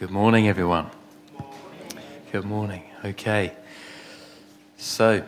Good 0.00 0.10
morning, 0.10 0.48
everyone. 0.48 0.88
Good 2.32 2.46
morning. 2.46 2.84
Okay. 3.04 3.52
So, 4.78 5.22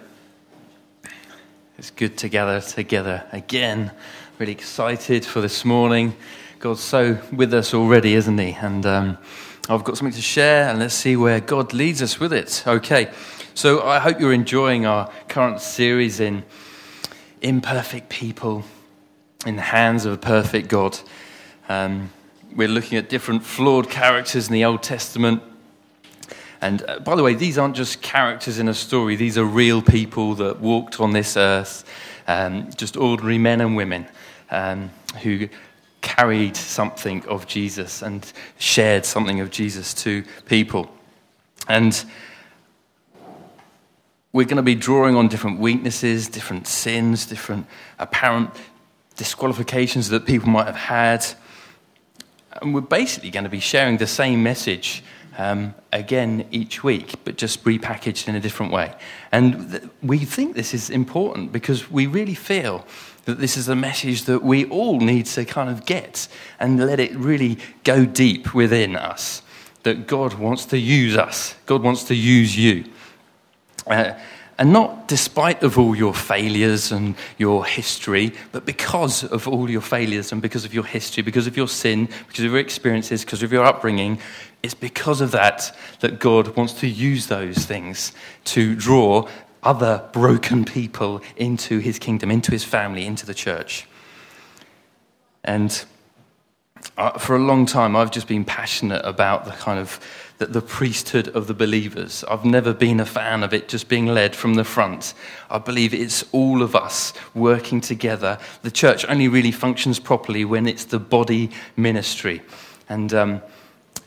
it's 1.76 1.90
good 1.90 2.16
to 2.16 2.30
gather 2.30 2.58
together 2.62 3.22
again. 3.32 3.90
Really 4.38 4.52
excited 4.52 5.26
for 5.26 5.42
this 5.42 5.66
morning. 5.66 6.16
God's 6.58 6.80
so 6.80 7.18
with 7.30 7.52
us 7.52 7.74
already, 7.74 8.14
isn't 8.14 8.38
He? 8.38 8.52
And 8.52 8.86
um, 8.86 9.18
I've 9.68 9.84
got 9.84 9.98
something 9.98 10.16
to 10.16 10.22
share, 10.22 10.70
and 10.70 10.78
let's 10.78 10.94
see 10.94 11.16
where 11.16 11.40
God 11.40 11.74
leads 11.74 12.00
us 12.00 12.18
with 12.18 12.32
it. 12.32 12.64
Okay. 12.66 13.10
So, 13.52 13.82
I 13.82 13.98
hope 13.98 14.20
you're 14.20 14.32
enjoying 14.32 14.86
our 14.86 15.12
current 15.28 15.60
series 15.60 16.18
in 16.18 16.44
imperfect 17.42 18.08
people 18.08 18.64
in 19.44 19.56
the 19.56 19.60
hands 19.62 20.06
of 20.06 20.14
a 20.14 20.16
perfect 20.16 20.68
God. 20.68 20.98
Um, 21.68 22.10
we're 22.54 22.68
looking 22.68 22.98
at 22.98 23.08
different 23.08 23.44
flawed 23.44 23.90
characters 23.90 24.48
in 24.48 24.52
the 24.52 24.64
Old 24.64 24.82
Testament. 24.82 25.42
And 26.60 26.84
uh, 26.86 27.00
by 27.00 27.16
the 27.16 27.22
way, 27.22 27.34
these 27.34 27.58
aren't 27.58 27.74
just 27.74 28.02
characters 28.02 28.58
in 28.58 28.68
a 28.68 28.74
story, 28.74 29.16
these 29.16 29.36
are 29.36 29.44
real 29.44 29.82
people 29.82 30.34
that 30.36 30.60
walked 30.60 31.00
on 31.00 31.12
this 31.12 31.36
earth, 31.36 31.84
um, 32.28 32.70
just 32.76 32.96
ordinary 32.96 33.38
men 33.38 33.60
and 33.60 33.76
women 33.76 34.06
um, 34.50 34.90
who 35.22 35.48
carried 36.02 36.56
something 36.56 37.24
of 37.26 37.46
Jesus 37.46 38.02
and 38.02 38.32
shared 38.58 39.04
something 39.04 39.40
of 39.40 39.50
Jesus 39.50 39.94
to 39.94 40.24
people. 40.46 40.90
And 41.68 42.04
we're 44.32 44.46
going 44.46 44.56
to 44.56 44.62
be 44.62 44.74
drawing 44.74 45.16
on 45.16 45.28
different 45.28 45.58
weaknesses, 45.58 46.28
different 46.28 46.66
sins, 46.66 47.26
different 47.26 47.66
apparent 47.98 48.50
disqualifications 49.16 50.08
that 50.08 50.26
people 50.26 50.48
might 50.48 50.66
have 50.66 50.76
had. 50.76 51.26
And 52.60 52.74
we're 52.74 52.80
basically 52.80 53.30
going 53.30 53.44
to 53.44 53.50
be 53.50 53.60
sharing 53.60 53.96
the 53.96 54.06
same 54.06 54.42
message 54.42 55.02
um, 55.38 55.74
again 55.92 56.46
each 56.50 56.84
week, 56.84 57.14
but 57.24 57.36
just 57.36 57.64
repackaged 57.64 58.28
in 58.28 58.34
a 58.34 58.40
different 58.40 58.72
way. 58.72 58.94
And 59.30 59.70
th- 59.70 59.84
we 60.02 60.18
think 60.18 60.54
this 60.54 60.74
is 60.74 60.90
important 60.90 61.52
because 61.52 61.90
we 61.90 62.06
really 62.06 62.34
feel 62.34 62.86
that 63.24 63.38
this 63.38 63.56
is 63.56 63.68
a 63.68 63.76
message 63.76 64.24
that 64.24 64.42
we 64.42 64.64
all 64.66 65.00
need 65.00 65.26
to 65.26 65.44
kind 65.44 65.70
of 65.70 65.86
get 65.86 66.28
and 66.58 66.84
let 66.84 67.00
it 67.00 67.14
really 67.14 67.58
go 67.84 68.04
deep 68.04 68.54
within 68.54 68.96
us. 68.96 69.42
That 69.84 70.06
God 70.06 70.34
wants 70.34 70.66
to 70.66 70.78
use 70.78 71.16
us, 71.16 71.54
God 71.66 71.82
wants 71.82 72.04
to 72.04 72.14
use 72.14 72.56
you. 72.56 72.84
Uh, 73.86 74.12
and 74.58 74.72
not 74.72 75.08
despite 75.08 75.62
of 75.62 75.78
all 75.78 75.96
your 75.96 76.14
failures 76.14 76.92
and 76.92 77.14
your 77.38 77.64
history, 77.64 78.32
but 78.52 78.64
because 78.64 79.24
of 79.24 79.48
all 79.48 79.70
your 79.70 79.80
failures 79.80 80.30
and 80.32 80.42
because 80.42 80.64
of 80.64 80.74
your 80.74 80.84
history, 80.84 81.22
because 81.22 81.46
of 81.46 81.56
your 81.56 81.68
sin, 81.68 82.08
because 82.28 82.44
of 82.44 82.50
your 82.50 82.58
experiences, 82.58 83.24
because 83.24 83.42
of 83.42 83.52
your 83.52 83.64
upbringing. 83.64 84.18
It's 84.62 84.74
because 84.74 85.20
of 85.20 85.32
that 85.32 85.76
that 86.00 86.20
God 86.20 86.54
wants 86.56 86.74
to 86.74 86.86
use 86.86 87.26
those 87.26 87.58
things 87.64 88.12
to 88.44 88.76
draw 88.76 89.28
other 89.62 90.08
broken 90.12 90.64
people 90.64 91.22
into 91.36 91.78
his 91.78 91.98
kingdom, 91.98 92.30
into 92.30 92.50
his 92.50 92.64
family, 92.64 93.06
into 93.06 93.26
the 93.26 93.34
church. 93.34 93.86
And 95.44 95.84
uh, 96.96 97.18
for 97.18 97.36
a 97.36 97.38
long 97.38 97.66
time, 97.66 97.96
I've 97.96 98.10
just 98.10 98.28
been 98.28 98.44
passionate 98.44 99.02
about 99.04 99.44
the 99.44 99.52
kind 99.52 99.78
of 99.78 100.00
the, 100.42 100.60
the, 100.60 100.62
priesthood 100.62 101.28
of 101.28 101.46
the 101.46 101.54
believers. 101.54 102.24
I've 102.28 102.44
never 102.44 102.74
been 102.74 102.98
a 102.98 103.06
fan 103.06 103.44
of 103.44 103.54
it 103.54 103.68
just 103.68 103.88
being 103.88 104.06
led 104.06 104.34
from 104.34 104.54
the 104.54 104.64
front. 104.64 105.14
I 105.48 105.58
believe 105.58 105.94
it's 105.94 106.24
all 106.32 106.62
of 106.62 106.74
us 106.74 107.12
working 107.32 107.80
together. 107.80 108.38
The 108.62 108.70
church 108.70 109.04
only 109.08 109.28
really 109.28 109.52
functions 109.52 110.00
properly 110.00 110.44
when 110.44 110.66
it's 110.66 110.86
the 110.86 110.98
body 110.98 111.50
ministry. 111.76 112.42
And, 112.88 113.14
um, 113.14 113.42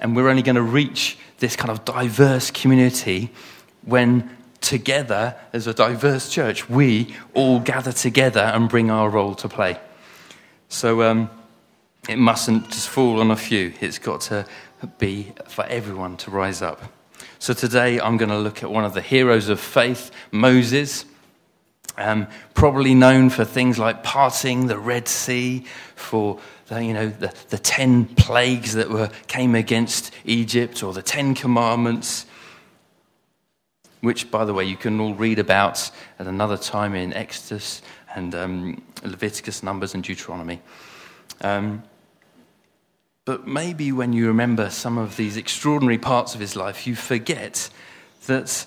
and 0.02 0.14
we're 0.16 0.28
only 0.28 0.42
going 0.42 0.58
to 0.58 0.62
reach 0.62 1.18
this 1.40 1.56
kind 1.56 1.72
of 1.72 1.86
diverse 1.86 2.52
community 2.52 3.32
when 3.84 4.30
together, 4.60 5.36
as 5.54 5.68
a 5.68 5.74
diverse 5.74 6.30
church, 6.30 6.70
we 6.70 7.16
all 7.34 7.60
gather 7.60 7.94
together 7.94 8.42
and 8.42 8.68
bring 8.68 8.92
our 8.92 9.10
role 9.10 9.36
to 9.36 9.48
play. 9.48 9.80
So, 10.68 11.02
um, 11.04 11.30
it 12.10 12.18
mustn't 12.18 12.70
just 12.70 12.90
fall 12.90 13.20
on 13.20 13.32
a 13.32 13.36
few. 13.36 13.74
It's 13.82 14.00
got 14.00 14.22
to 14.22 14.46
be 14.98 15.34
for 15.48 15.66
everyone 15.66 16.18
to 16.18 16.32
rise 16.32 16.62
up. 16.62 16.82
So 17.40 17.54
today 17.54 18.00
I'm 18.00 18.18
going 18.18 18.30
to 18.30 18.38
look 18.38 18.64
at 18.64 18.72
one 18.72 18.86
of 18.86 18.94
the 18.94 19.02
heroes 19.02 19.50
of 19.50 19.60
faith, 19.60 20.12
Moses. 20.32 21.06
Um, 21.98 22.28
probably 22.54 22.94
known 22.94 23.30
for 23.30 23.46
things 23.46 23.80
like 23.80 24.04
parting 24.04 24.68
the 24.68 24.78
Red 24.78 25.08
Sea, 25.08 25.66
for 25.96 26.40
the, 26.68 26.84
you 26.84 26.94
know 26.94 27.08
the, 27.08 27.34
the 27.50 27.58
ten 27.58 28.06
plagues 28.06 28.74
that 28.74 28.90
were 28.90 29.10
came 29.28 29.56
against 29.56 30.12
Egypt, 30.26 30.84
or 30.84 30.92
the 30.92 31.02
Ten 31.02 31.36
Commandments, 31.36 32.26
which, 34.02 34.30
by 34.30 34.44
the 34.44 34.54
way, 34.54 34.66
you 34.66 34.76
can 34.76 35.00
all 35.00 35.14
read 35.14 35.40
about 35.40 35.90
at 36.20 36.28
another 36.28 36.58
time 36.58 36.96
in 36.96 37.14
Exodus 37.14 37.82
and 38.14 38.36
um, 38.36 38.82
Leviticus, 39.04 39.64
Numbers, 39.64 39.94
and 39.94 40.04
Deuteronomy. 40.04 40.62
Um, 41.42 41.82
but 43.26 43.48
maybe 43.48 43.92
when 43.92 44.14
you 44.14 44.28
remember 44.28 44.70
some 44.70 45.00
of 45.00 45.18
these 45.18 45.36
extraordinary 45.36 45.98
parts 45.98 46.36
of 46.36 46.40
his 46.40 46.56
life, 46.56 46.86
you 46.86 46.96
forget 46.96 47.70
that 48.28 48.66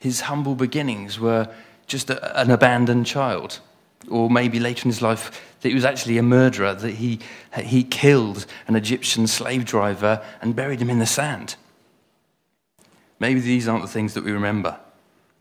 his 0.00 0.22
humble 0.22 0.56
beginnings 0.56 1.18
were 1.20 1.48
just 1.86 2.10
a, 2.10 2.40
an 2.40 2.50
abandoned 2.50 3.06
child. 3.06 3.60
Or 4.08 4.28
maybe 4.28 4.60
later 4.60 4.84
in 4.84 4.90
his 4.90 5.02
life, 5.02 5.56
that 5.60 5.68
he 5.68 5.74
was 5.74 5.84
actually 5.84 6.18
a 6.18 6.22
murderer, 6.22 6.74
that 6.74 6.94
he, 6.94 7.20
he 7.60 7.84
killed 7.84 8.46
an 8.66 8.76
Egyptian 8.76 9.26
slave 9.26 9.64
driver 9.64 10.22
and 10.42 10.54
buried 10.54 10.80
him 10.80 10.90
in 10.90 10.98
the 10.98 11.06
sand. 11.06 11.56
Maybe 13.18 13.40
these 13.40 13.66
aren't 13.66 13.82
the 13.82 13.88
things 13.88 14.14
that 14.14 14.24
we 14.24 14.32
remember. 14.32 14.78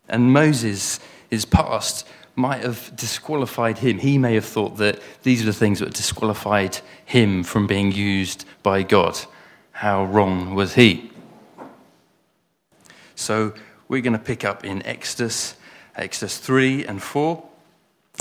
And 0.07 0.31
Moses, 0.31 0.99
his 1.29 1.45
past, 1.45 2.07
might 2.35 2.61
have 2.61 2.91
disqualified 2.95 3.77
him. 3.77 3.99
He 3.99 4.17
may 4.17 4.35
have 4.35 4.45
thought 4.45 4.77
that 4.77 4.99
these 5.23 5.41
are 5.41 5.45
the 5.45 5.53
things 5.53 5.79
that 5.79 5.93
disqualified 5.93 6.79
him 7.05 7.43
from 7.43 7.67
being 7.67 7.91
used 7.91 8.45
by 8.63 8.83
God. 8.83 9.17
How 9.71 10.05
wrong 10.05 10.55
was 10.55 10.75
he? 10.75 11.11
So 13.15 13.53
we're 13.87 14.01
going 14.01 14.13
to 14.13 14.19
pick 14.19 14.43
up 14.43 14.65
in 14.65 14.85
Exodus, 14.85 15.55
Exodus 15.95 16.37
3 16.37 16.85
and 16.85 17.01
4, 17.01 17.43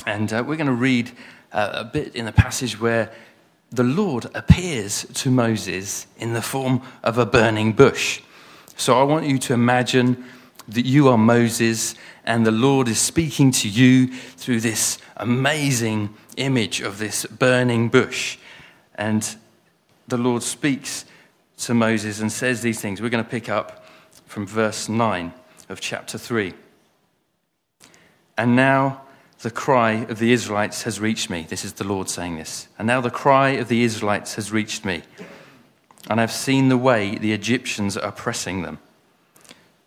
and 0.07 0.33
uh, 0.33 0.45
we're 0.47 0.57
going 0.57 0.67
to 0.67 0.73
read 0.73 1.11
uh, 1.53 1.71
a 1.73 1.85
bit 1.85 2.15
in 2.15 2.25
the 2.27 2.33
passage 2.33 2.81
where 2.81 3.11
the 3.71 3.85
Lord 3.85 4.27
appears 4.35 5.05
to 5.15 5.31
Moses 5.31 6.07
in 6.19 6.33
the 6.33 6.43
form 6.43 6.83
of 7.03 7.19
a 7.19 7.27
burning 7.27 7.73
bush. 7.73 8.23
So 8.77 9.01
I 9.01 9.03
want 9.03 9.27
you 9.27 9.39
to 9.39 9.55
imagine 9.55 10.25
that 10.69 10.87
you 10.87 11.09
are 11.09 11.19
Moses 11.19 11.95
and 12.25 12.47
the 12.47 12.51
Lord 12.51 12.89
is 12.89 12.99
speaking 12.99 13.51
to 13.53 13.69
you 13.69 14.09
through 14.09 14.61
this 14.61 14.99
amazing 15.17 16.15
image 16.37 16.81
of 16.81 16.99
this 16.99 17.27
burning 17.27 17.89
bush. 17.89 18.39
And 18.95 19.37
the 20.09 20.17
Lord 20.17 20.43
speaks 20.43 21.05
to 21.59 21.75
Moses 21.75 22.21
and 22.21 22.33
says 22.33 22.63
these 22.63 22.81
things. 22.81 23.01
We're 23.01 23.11
going 23.11 23.25
to 23.25 23.31
pick 23.31 23.49
up 23.49 23.87
from 24.27 24.47
verse 24.47 24.89
9 24.89 25.33
of 25.69 25.81
chapter 25.81 26.19
3. 26.19 26.55
And 28.37 28.57
now 28.57 29.03
the 29.41 29.51
cry 29.51 30.07
of 30.09 30.19
the 30.19 30.33
Israelites 30.33 30.83
has 30.83 31.01
reached 31.01 31.31
me. 31.31 31.47
This 31.49 31.65
is 31.65 31.75
the 31.75 31.85
Lord 31.85 32.09
saying 32.09 32.37
this. 32.37 32.69
And 32.79 32.87
now 32.87 33.01
the 33.01 33.11
cry 33.11 33.51
of 33.51 33.69
the 33.69 33.83
Israelites 33.83 34.35
has 34.37 34.51
reached 34.51 34.85
me. 34.85 35.03
And 36.09 36.21
I've 36.21 36.33
seen 36.33 36.69
the 36.69 36.79
way 36.79 37.17
the 37.17 37.33
Egyptians 37.33 37.97
are 37.97 38.09
oppressing 38.09 38.63
them. 38.63 38.79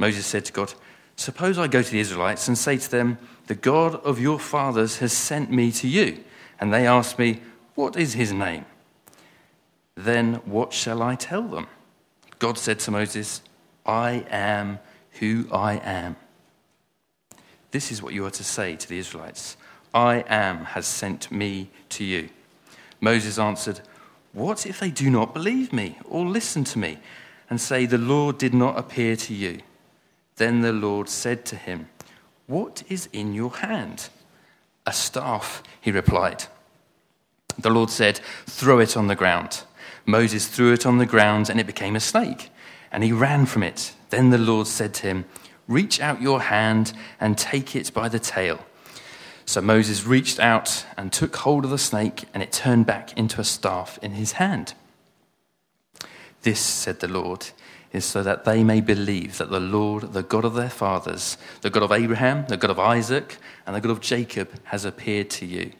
Moses 0.00 0.24
said 0.24 0.46
to 0.46 0.52
God, 0.52 0.72
Suppose 1.14 1.58
I 1.58 1.68
go 1.68 1.82
to 1.82 1.90
the 1.92 2.00
Israelites 2.00 2.48
and 2.48 2.56
say 2.56 2.78
to 2.78 2.90
them, 2.90 3.18
The 3.48 3.54
God 3.54 3.96
of 3.96 4.18
your 4.18 4.38
fathers 4.38 4.96
has 4.98 5.12
sent 5.12 5.52
me 5.52 5.70
to 5.72 5.86
you. 5.86 6.24
And 6.58 6.72
they 6.72 6.86
ask 6.86 7.18
me, 7.18 7.42
What 7.74 7.96
is 7.96 8.14
his 8.14 8.32
name? 8.32 8.64
Then 9.94 10.36
what 10.46 10.72
shall 10.72 11.02
I 11.02 11.16
tell 11.16 11.42
them? 11.42 11.66
God 12.38 12.56
said 12.56 12.78
to 12.80 12.90
Moses, 12.90 13.42
I 13.84 14.24
am 14.30 14.78
who 15.18 15.46
I 15.52 15.74
am. 15.74 16.16
This 17.70 17.92
is 17.92 18.02
what 18.02 18.14
you 18.14 18.24
are 18.24 18.30
to 18.30 18.44
say 18.44 18.76
to 18.76 18.88
the 18.88 18.98
Israelites 18.98 19.58
I 19.92 20.24
am 20.28 20.64
has 20.64 20.86
sent 20.86 21.30
me 21.30 21.68
to 21.90 22.04
you. 22.04 22.30
Moses 23.02 23.38
answered, 23.38 23.82
What 24.32 24.64
if 24.64 24.80
they 24.80 24.90
do 24.90 25.10
not 25.10 25.34
believe 25.34 25.74
me 25.74 25.98
or 26.06 26.24
listen 26.24 26.64
to 26.64 26.78
me 26.78 27.00
and 27.50 27.60
say, 27.60 27.84
The 27.84 27.98
Lord 27.98 28.38
did 28.38 28.54
not 28.54 28.78
appear 28.78 29.14
to 29.16 29.34
you? 29.34 29.60
Then 30.40 30.62
the 30.62 30.72
Lord 30.72 31.10
said 31.10 31.44
to 31.46 31.56
him, 31.56 31.90
What 32.46 32.82
is 32.88 33.10
in 33.12 33.34
your 33.34 33.50
hand? 33.50 34.08
A 34.86 34.92
staff, 34.92 35.62
he 35.82 35.92
replied. 35.92 36.44
The 37.58 37.68
Lord 37.68 37.90
said, 37.90 38.22
Throw 38.46 38.78
it 38.78 38.96
on 38.96 39.08
the 39.08 39.14
ground. 39.14 39.64
Moses 40.06 40.48
threw 40.48 40.72
it 40.72 40.86
on 40.86 40.96
the 40.96 41.04
ground, 41.04 41.50
and 41.50 41.60
it 41.60 41.66
became 41.66 41.94
a 41.94 42.00
snake, 42.00 42.48
and 42.90 43.04
he 43.04 43.12
ran 43.12 43.44
from 43.44 43.62
it. 43.62 43.92
Then 44.08 44.30
the 44.30 44.38
Lord 44.38 44.66
said 44.66 44.94
to 44.94 45.08
him, 45.08 45.26
Reach 45.68 46.00
out 46.00 46.22
your 46.22 46.40
hand 46.40 46.94
and 47.20 47.36
take 47.36 47.76
it 47.76 47.92
by 47.92 48.08
the 48.08 48.18
tail. 48.18 48.64
So 49.44 49.60
Moses 49.60 50.06
reached 50.06 50.40
out 50.40 50.86
and 50.96 51.12
took 51.12 51.36
hold 51.36 51.66
of 51.66 51.70
the 51.70 51.76
snake, 51.76 52.24
and 52.32 52.42
it 52.42 52.50
turned 52.50 52.86
back 52.86 53.14
into 53.14 53.42
a 53.42 53.44
staff 53.44 53.98
in 54.00 54.12
his 54.12 54.32
hand. 54.32 54.72
This, 56.40 56.60
said 56.60 57.00
the 57.00 57.08
Lord, 57.08 57.48
is 57.92 58.04
so 58.04 58.22
that 58.22 58.44
they 58.44 58.62
may 58.62 58.80
believe 58.80 59.38
that 59.38 59.50
the 59.50 59.60
Lord, 59.60 60.12
the 60.12 60.22
God 60.22 60.44
of 60.44 60.54
their 60.54 60.70
fathers, 60.70 61.36
the 61.62 61.70
God 61.70 61.82
of 61.82 61.92
Abraham, 61.92 62.46
the 62.46 62.56
God 62.56 62.70
of 62.70 62.78
Isaac, 62.78 63.38
and 63.66 63.74
the 63.74 63.80
God 63.80 63.90
of 63.90 64.00
Jacob, 64.00 64.50
has 64.64 64.84
appeared 64.84 65.28
to 65.30 65.46
you. 65.46 65.72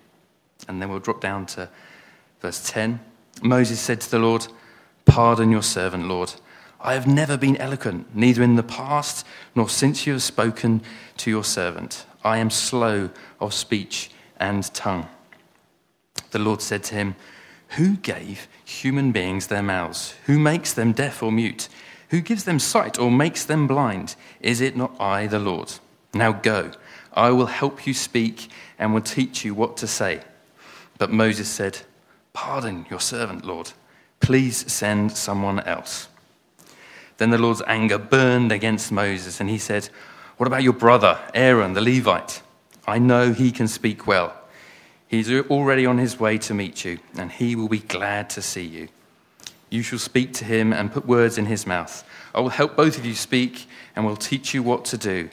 And 0.68 0.82
then 0.82 0.90
we'll 0.90 0.98
drop 0.98 1.20
down 1.20 1.46
to 1.46 1.68
verse 2.40 2.68
10. 2.68 3.00
Moses 3.42 3.80
said 3.80 4.00
to 4.00 4.10
the 4.10 4.18
Lord, 4.18 4.48
Pardon 5.04 5.50
your 5.50 5.62
servant, 5.62 6.08
Lord. 6.08 6.34
I 6.80 6.94
have 6.94 7.06
never 7.06 7.36
been 7.36 7.56
eloquent, 7.58 8.14
neither 8.14 8.42
in 8.42 8.56
the 8.56 8.62
past 8.62 9.26
nor 9.54 9.68
since 9.68 10.06
you 10.06 10.14
have 10.14 10.22
spoken 10.22 10.82
to 11.18 11.30
your 11.30 11.44
servant. 11.44 12.06
I 12.24 12.38
am 12.38 12.50
slow 12.50 13.10
of 13.38 13.54
speech 13.54 14.10
and 14.38 14.64
tongue. 14.74 15.08
The 16.30 16.38
Lord 16.38 16.62
said 16.62 16.82
to 16.84 16.94
him, 16.94 17.16
Who 17.70 17.96
gave 17.96 18.48
human 18.64 19.12
beings 19.12 19.48
their 19.48 19.62
mouths? 19.62 20.14
Who 20.26 20.38
makes 20.38 20.72
them 20.72 20.92
deaf 20.92 21.22
or 21.22 21.30
mute? 21.30 21.68
Who 22.10 22.20
gives 22.20 22.44
them 22.44 22.58
sight 22.58 22.98
or 22.98 23.10
makes 23.10 23.44
them 23.44 23.66
blind? 23.66 24.16
Is 24.40 24.60
it 24.60 24.76
not 24.76 24.94
I, 25.00 25.26
the 25.26 25.38
Lord? 25.38 25.72
Now 26.12 26.32
go, 26.32 26.72
I 27.12 27.30
will 27.30 27.46
help 27.46 27.86
you 27.86 27.94
speak 27.94 28.48
and 28.78 28.92
will 28.92 29.00
teach 29.00 29.44
you 29.44 29.54
what 29.54 29.76
to 29.78 29.86
say. 29.86 30.22
But 30.98 31.10
Moses 31.10 31.48
said, 31.48 31.80
Pardon 32.32 32.86
your 32.90 33.00
servant, 33.00 33.44
Lord. 33.44 33.72
Please 34.20 34.70
send 34.70 35.12
someone 35.12 35.60
else. 35.60 36.08
Then 37.16 37.30
the 37.30 37.38
Lord's 37.38 37.62
anger 37.66 37.98
burned 37.98 38.52
against 38.52 38.92
Moses, 38.92 39.40
and 39.40 39.50
he 39.50 39.58
said, 39.58 39.88
what 40.40 40.46
about 40.46 40.62
your 40.62 40.72
brother, 40.72 41.18
Aaron, 41.34 41.74
the 41.74 41.82
Levite? 41.82 42.40
I 42.88 42.98
know 42.98 43.34
he 43.34 43.52
can 43.52 43.68
speak 43.68 44.06
well. 44.06 44.34
He's 45.06 45.30
already 45.30 45.84
on 45.84 45.98
his 45.98 46.18
way 46.18 46.38
to 46.38 46.54
meet 46.54 46.82
you, 46.82 46.98
and 47.14 47.30
he 47.30 47.54
will 47.54 47.68
be 47.68 47.80
glad 47.80 48.30
to 48.30 48.40
see 48.40 48.64
you. 48.64 48.88
You 49.70 49.82
shall 49.82 50.00
speak 50.00 50.34
to 50.34 50.44
him 50.44 50.72
and 50.72 50.92
put 50.92 51.06
words 51.06 51.38
in 51.38 51.46
his 51.46 51.66
mouth. 51.66 52.04
I 52.34 52.40
will 52.40 52.48
help 52.48 52.76
both 52.76 52.98
of 52.98 53.06
you 53.06 53.14
speak 53.14 53.68
and 53.94 54.04
will 54.04 54.16
teach 54.16 54.52
you 54.52 54.62
what 54.62 54.84
to 54.86 54.98
do. 54.98 55.30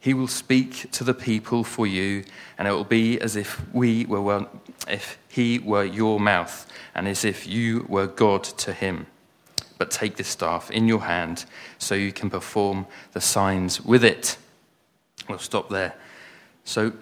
He 0.00 0.14
will 0.14 0.28
speak 0.28 0.90
to 0.92 1.04
the 1.04 1.14
people 1.14 1.64
for 1.64 1.86
you, 1.86 2.24
and 2.56 2.68
it 2.68 2.70
will 2.70 2.84
be 2.84 3.20
as 3.20 3.34
if 3.34 3.60
we 3.72 4.04
were 4.04 4.20
well, 4.20 4.48
if 4.86 5.18
he 5.28 5.58
were 5.58 5.84
your 5.84 6.20
mouth, 6.20 6.70
and 6.94 7.08
as 7.08 7.24
if 7.24 7.46
you 7.46 7.84
were 7.88 8.06
God 8.06 8.44
to 8.44 8.72
him. 8.72 9.06
But 9.76 9.90
take 9.90 10.16
this 10.16 10.28
staff 10.28 10.70
in 10.70 10.86
your 10.86 11.00
hand 11.00 11.46
so 11.78 11.94
you 11.94 12.12
can 12.12 12.30
perform 12.30 12.86
the 13.12 13.20
signs 13.20 13.80
with 13.80 14.04
it. 14.04 14.36
We'll 15.28 15.38
stop 15.38 15.68
there. 15.68 15.94
So, 16.64 16.92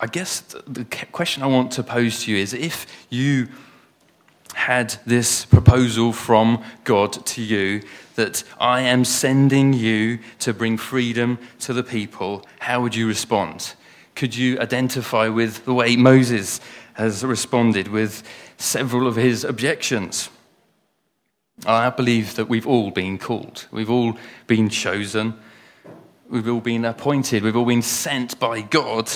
I 0.00 0.06
guess 0.06 0.40
the 0.66 0.84
question 1.12 1.42
I 1.42 1.46
want 1.46 1.70
to 1.72 1.82
pose 1.82 2.24
to 2.24 2.32
you 2.32 2.38
is 2.38 2.54
if 2.54 2.86
you 3.08 3.48
had 4.54 4.96
this 5.06 5.44
proposal 5.44 6.12
from 6.12 6.62
God 6.84 7.24
to 7.26 7.42
you 7.42 7.82
that 8.14 8.44
I 8.60 8.82
am 8.82 9.04
sending 9.04 9.72
you 9.72 10.18
to 10.40 10.52
bring 10.52 10.76
freedom 10.76 11.38
to 11.60 11.72
the 11.72 11.82
people, 11.82 12.46
how 12.60 12.82
would 12.82 12.94
you 12.94 13.06
respond? 13.06 13.74
Could 14.14 14.36
you 14.36 14.58
identify 14.60 15.28
with 15.28 15.64
the 15.64 15.74
way 15.74 15.96
Moses 15.96 16.60
has 16.94 17.24
responded 17.24 17.88
with 17.88 18.22
several 18.58 19.06
of 19.06 19.16
his 19.16 19.44
objections? 19.44 20.28
I 21.64 21.90
believe 21.90 22.36
that 22.36 22.48
we've 22.48 22.66
all 22.66 22.90
been 22.90 23.18
called, 23.18 23.66
we've 23.70 23.90
all 23.90 24.18
been 24.46 24.68
chosen 24.68 25.38
We've 26.32 26.48
all 26.48 26.62
been 26.62 26.86
appointed, 26.86 27.42
we've 27.42 27.58
all 27.58 27.66
been 27.66 27.82
sent 27.82 28.40
by 28.40 28.62
God 28.62 29.10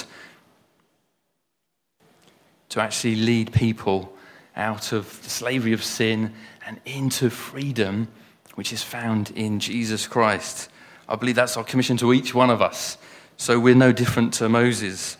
to 2.68 2.82
actually 2.82 3.16
lead 3.16 3.54
people 3.54 4.14
out 4.56 4.92
of 4.92 5.22
the 5.22 5.30
slavery 5.30 5.72
of 5.72 5.84
sin 5.84 6.32
and 6.66 6.80
into 6.84 7.30
freedom, 7.30 8.08
which 8.54 8.72
is 8.72 8.82
found 8.82 9.30
in 9.30 9.60
Jesus 9.60 10.06
Christ. 10.06 10.70
I 11.08 11.16
believe 11.16 11.36
that's 11.36 11.56
our 11.56 11.64
commission 11.64 11.96
to 11.98 12.12
each 12.12 12.34
one 12.34 12.50
of 12.50 12.60
us. 12.62 12.98
So 13.36 13.60
we're 13.60 13.74
no 13.74 13.92
different 13.92 14.34
to 14.34 14.48
Moses. 14.48 15.16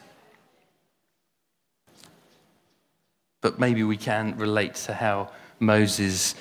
But 3.40 3.58
maybe 3.58 3.84
we 3.84 3.96
can 3.96 4.36
relate 4.38 4.74
to 4.86 4.94
how 4.94 5.30
Moses 5.60 6.34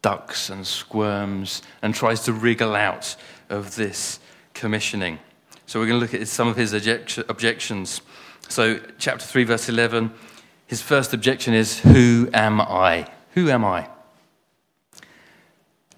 ducks 0.00 0.48
and 0.48 0.66
squirms 0.66 1.62
and 1.82 1.94
tries 1.94 2.20
to 2.24 2.32
wriggle 2.32 2.74
out 2.74 3.16
of 3.50 3.74
this 3.74 4.20
commissioning. 4.54 5.18
So 5.66 5.80
we're 5.80 5.86
going 5.86 6.00
to 6.00 6.06
look 6.06 6.14
at 6.14 6.26
some 6.28 6.48
of 6.48 6.56
his 6.56 6.72
objections. 7.28 8.00
So, 8.48 8.80
chapter 8.98 9.26
3, 9.26 9.44
verse 9.44 9.68
11, 9.68 10.10
his 10.68 10.82
first 10.82 11.12
objection 11.12 11.54
is 11.54 11.80
Who 11.80 12.28
am 12.32 12.60
I? 12.60 13.10
Who 13.32 13.50
am 13.50 13.64
I? 13.64 13.88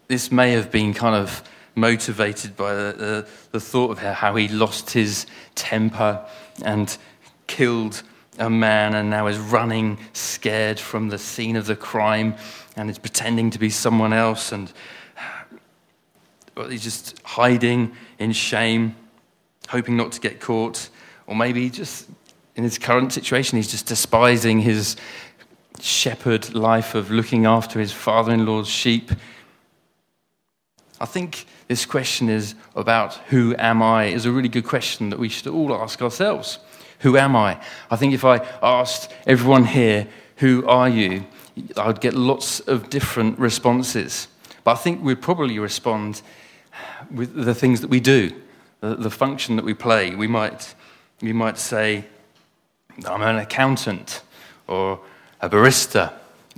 This 0.09 0.33
may 0.33 0.53
have 0.53 0.71
been 0.71 0.95
kind 0.95 1.15
of 1.15 1.43
motivated 1.75 2.57
by 2.57 2.75
the, 2.75 2.95
the, 2.97 3.29
the 3.53 3.61
thought 3.61 3.91
of 3.91 3.99
how 3.99 4.35
he 4.37 4.49
lost 4.49 4.91
his 4.91 5.27
temper 5.55 6.25
and 6.65 6.97
killed 7.47 8.03
a 8.39 8.49
man 8.49 8.95
and 8.95 9.11
now 9.11 9.27
is 9.27 9.39
running 9.39 9.99
scared 10.13 10.79
from 10.79 11.09
the 11.09 11.19
scene 11.19 11.57
of 11.57 11.67
the 11.67 11.77
crime 11.77 12.35
and 12.77 12.89
is 12.89 12.99
pretending 12.99 13.51
to 13.51 13.59
be 13.59 13.71
someone 13.71 14.13
else 14.13 14.53
and 14.53 14.73
he's 16.69 16.83
just 16.83 17.19
hiding 17.25 17.93
in 18.19 18.33
shame, 18.33 18.95
hoping 19.69 19.97
not 19.97 20.13
to 20.13 20.21
get 20.21 20.41
caught, 20.41 20.91
or 21.27 21.35
maybe 21.35 21.71
just 21.71 22.09
in 22.61 22.65
his 22.65 22.77
current 22.77 23.11
situation, 23.11 23.57
he's 23.57 23.71
just 23.71 23.87
despising 23.87 24.61
his 24.61 24.95
shepherd 25.81 26.55
life 26.55 26.95
of 26.95 27.11
looking 27.11 27.47
after 27.47 27.81
his 27.81 27.91
father 27.91 28.35
in 28.35 28.45
law's 28.45 28.69
sheep. 28.69 29.11
I 31.01 31.07
think 31.07 31.47
this 31.69 31.87
question 31.87 32.29
is 32.29 32.55
about 32.77 33.15
who 33.31 33.55
am 33.57 33.83
I 33.83 34.09
is 34.09 34.27
a 34.27 34.31
really 34.31 34.51
good 34.51 34.67
question 34.67 35.09
that 35.09 35.19
we 35.19 35.31
should 35.31 35.47
all 35.47 35.75
ask 35.75 36.03
ourselves. 36.03 36.59
Who 36.99 37.17
am 37.17 37.35
I? 37.35 37.59
I 37.91 37.97
think 37.97 38.13
if 38.13 38.27
I 38.27 38.47
asked 38.63 39.11
everyone 39.27 39.65
here, 39.65 40.07
who 40.37 40.67
are 40.67 40.91
you? 40.91 41.25
I'd 41.79 42.03
get 42.03 42.13
lots 42.13 42.61
of 42.61 42.91
different 42.91 43.39
responses. 43.39 44.29
But 44.65 44.73
I 44.73 44.75
think 44.75 45.03
we'd 45.03 45.23
probably 45.23 45.59
respond 45.59 46.21
with 47.11 47.35
the 47.35 47.55
things 47.55 47.81
that 47.81 47.89
we 47.89 48.01
do, 48.01 48.39
the, 48.81 48.97
the 48.97 49.11
function 49.11 49.57
that 49.57 49.65
we 49.65 49.73
play. 49.73 50.15
We 50.15 50.27
might, 50.27 50.75
we 51.23 51.33
might 51.33 51.57
say, 51.57 52.05
I'm 53.07 53.23
an 53.23 53.37
accountant, 53.37 54.23
or 54.67 55.01
a 55.41 55.49
barista, 55.49 56.13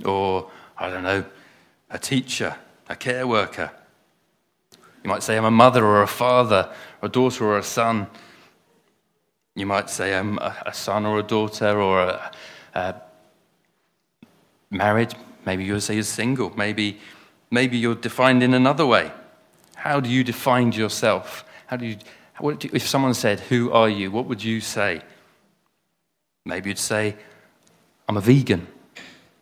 or, 0.05 0.49
I 0.77 0.89
don't 0.89 1.03
know, 1.03 1.25
a 1.89 1.97
teacher, 1.97 2.55
a 2.89 2.95
care 2.95 3.25
worker. 3.27 3.71
You 5.03 5.09
might 5.09 5.23
say, 5.23 5.37
I'm 5.37 5.45
a 5.45 5.51
mother 5.51 5.85
or 5.85 6.01
a 6.01 6.07
father, 6.07 6.69
a 7.01 7.09
daughter 7.09 7.45
or 7.45 7.57
a 7.57 7.63
son. 7.63 8.07
You 9.55 9.65
might 9.65 9.89
say, 9.89 10.15
I'm 10.15 10.37
a 10.39 10.73
son 10.73 11.05
or 11.05 11.19
a 11.19 11.23
daughter 11.23 11.79
or 11.79 11.99
a, 11.99 12.31
a 12.73 12.95
married. 14.69 15.13
Maybe 15.45 15.65
you'll 15.65 15.81
say 15.81 15.95
you're 15.95 16.03
single. 16.03 16.51
Maybe, 16.57 16.99
maybe 17.51 17.77
you're 17.77 17.95
defined 17.95 18.43
in 18.43 18.53
another 18.53 18.85
way. 18.85 19.11
How 19.75 19.99
do 19.99 20.09
you 20.09 20.23
define 20.23 20.71
yourself? 20.71 21.45
How 21.67 21.77
do 21.77 21.85
you, 21.85 21.95
do 21.95 22.57
you, 22.61 22.69
if 22.73 22.87
someone 22.87 23.13
said, 23.13 23.41
Who 23.41 23.71
are 23.71 23.89
you? 23.89 24.09
What 24.09 24.25
would 24.25 24.43
you 24.43 24.61
say? 24.61 25.01
Maybe 26.45 26.69
you'd 26.69 26.79
say, 26.79 27.15
I'm 28.07 28.17
a 28.17 28.21
vegan. 28.21 28.67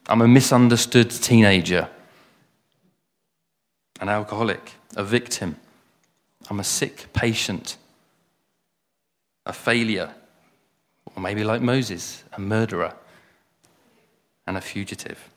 I'm 0.07 0.21
a 0.21 0.27
misunderstood 0.27 1.09
teenager, 1.11 1.87
an 3.99 4.09
alcoholic, 4.09 4.73
a 4.95 5.03
victim. 5.03 5.55
I'm 6.49 6.59
a 6.59 6.63
sick 6.63 7.13
patient, 7.13 7.77
a 9.45 9.53
failure, 9.53 10.13
or 11.15 11.21
maybe 11.21 11.43
like 11.43 11.61
Moses, 11.61 12.23
a 12.33 12.41
murderer 12.41 12.95
and 14.47 14.57
a 14.57 14.61
fugitive. 14.61 15.29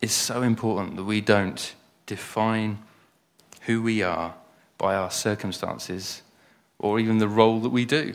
It's 0.00 0.14
so 0.14 0.42
important 0.42 0.96
that 0.96 1.04
we 1.04 1.20
don't 1.20 1.74
define 2.06 2.78
who 3.62 3.82
we 3.82 4.02
are 4.02 4.34
by 4.78 4.94
our 4.94 5.10
circumstances 5.10 6.22
or 6.78 6.98
even 6.98 7.18
the 7.18 7.28
role 7.28 7.60
that 7.60 7.70
we 7.70 7.84
do. 7.84 8.14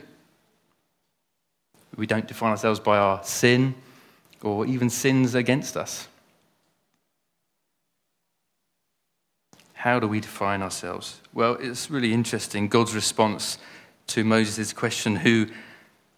We 1.96 2.06
don't 2.06 2.26
define 2.26 2.50
ourselves 2.50 2.80
by 2.80 2.98
our 2.98 3.22
sin 3.24 3.74
or 4.42 4.66
even 4.66 4.90
sins 4.90 5.34
against 5.34 5.76
us. 5.76 6.08
How 9.74 10.00
do 10.00 10.08
we 10.08 10.20
define 10.20 10.62
ourselves? 10.62 11.20
Well, 11.32 11.56
it's 11.60 11.90
really 11.90 12.12
interesting. 12.12 12.68
God's 12.68 12.94
response 12.94 13.58
to 14.08 14.24
Moses' 14.24 14.72
question, 14.72 15.16
Who 15.16 15.46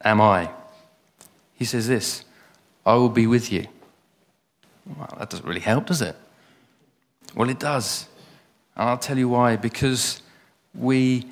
am 0.03 0.21
I? 0.21 0.51
He 1.55 1.65
says 1.67 1.87
this 1.87 2.25
I 2.87 2.95
will 2.95 3.11
be 3.11 3.27
with 3.27 3.53
you. 3.53 3.67
Well, 4.97 5.15
that 5.19 5.31
doesn't 5.31 5.47
really 5.47 5.61
help, 5.61 5.87
does 5.87 6.01
it? 6.01 6.17
Well, 7.35 7.51
it 7.51 7.61
does. 7.61 8.07
And 8.77 8.89
I'll 8.89 8.99
tell 8.99 9.19
you 9.19 9.29
why. 9.29 9.57
Because 9.57 10.23
we 10.75 11.27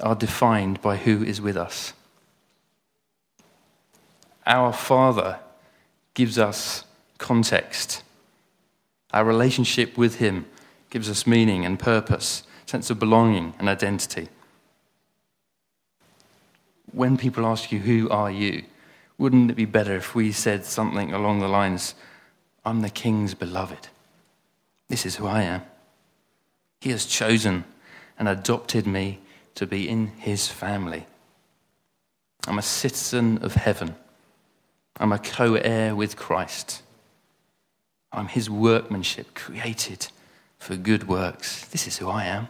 are 0.00 0.14
defined 0.14 0.80
by 0.80 0.96
who 0.96 1.22
is 1.24 1.40
with 1.40 1.56
us. 1.56 1.92
Our 4.46 4.72
Father 4.72 5.38
gives 6.14 6.38
us 6.38 6.84
context. 7.18 8.02
Our 9.12 9.24
relationship 9.24 9.96
with 9.96 10.16
Him 10.16 10.46
gives 10.90 11.08
us 11.08 11.26
meaning 11.26 11.64
and 11.64 11.78
purpose, 11.78 12.42
sense 12.66 12.90
of 12.90 12.98
belonging 12.98 13.54
and 13.58 13.68
identity. 13.68 14.28
When 16.92 17.16
people 17.16 17.46
ask 17.46 17.72
you, 17.72 17.80
Who 17.80 18.08
are 18.10 18.30
you? 18.30 18.64
wouldn't 19.18 19.50
it 19.50 19.54
be 19.54 19.64
better 19.64 19.96
if 19.96 20.14
we 20.14 20.32
said 20.32 20.64
something 20.64 21.12
along 21.12 21.40
the 21.40 21.48
lines, 21.48 21.94
I'm 22.64 22.80
the 22.82 22.90
King's 22.90 23.34
beloved? 23.34 23.88
This 24.88 25.06
is 25.06 25.16
who 25.16 25.26
I 25.26 25.42
am. 25.42 25.62
He 26.80 26.90
has 26.90 27.06
chosen 27.06 27.64
and 28.18 28.28
adopted 28.28 28.86
me 28.86 29.20
to 29.54 29.66
be 29.66 29.88
in 29.88 30.08
his 30.08 30.48
family. 30.48 31.06
I'm 32.46 32.58
a 32.58 32.62
citizen 32.62 33.38
of 33.42 33.54
heaven. 33.54 33.94
I'm 34.98 35.12
a 35.12 35.18
co 35.18 35.54
heir 35.54 35.94
with 35.94 36.16
Christ. 36.16 36.82
I'm 38.12 38.28
his 38.28 38.48
workmanship, 38.48 39.34
created 39.34 40.08
for 40.58 40.76
good 40.76 41.08
works. 41.08 41.66
This 41.66 41.86
is 41.86 41.98
who 41.98 42.08
I 42.08 42.24
am. 42.24 42.48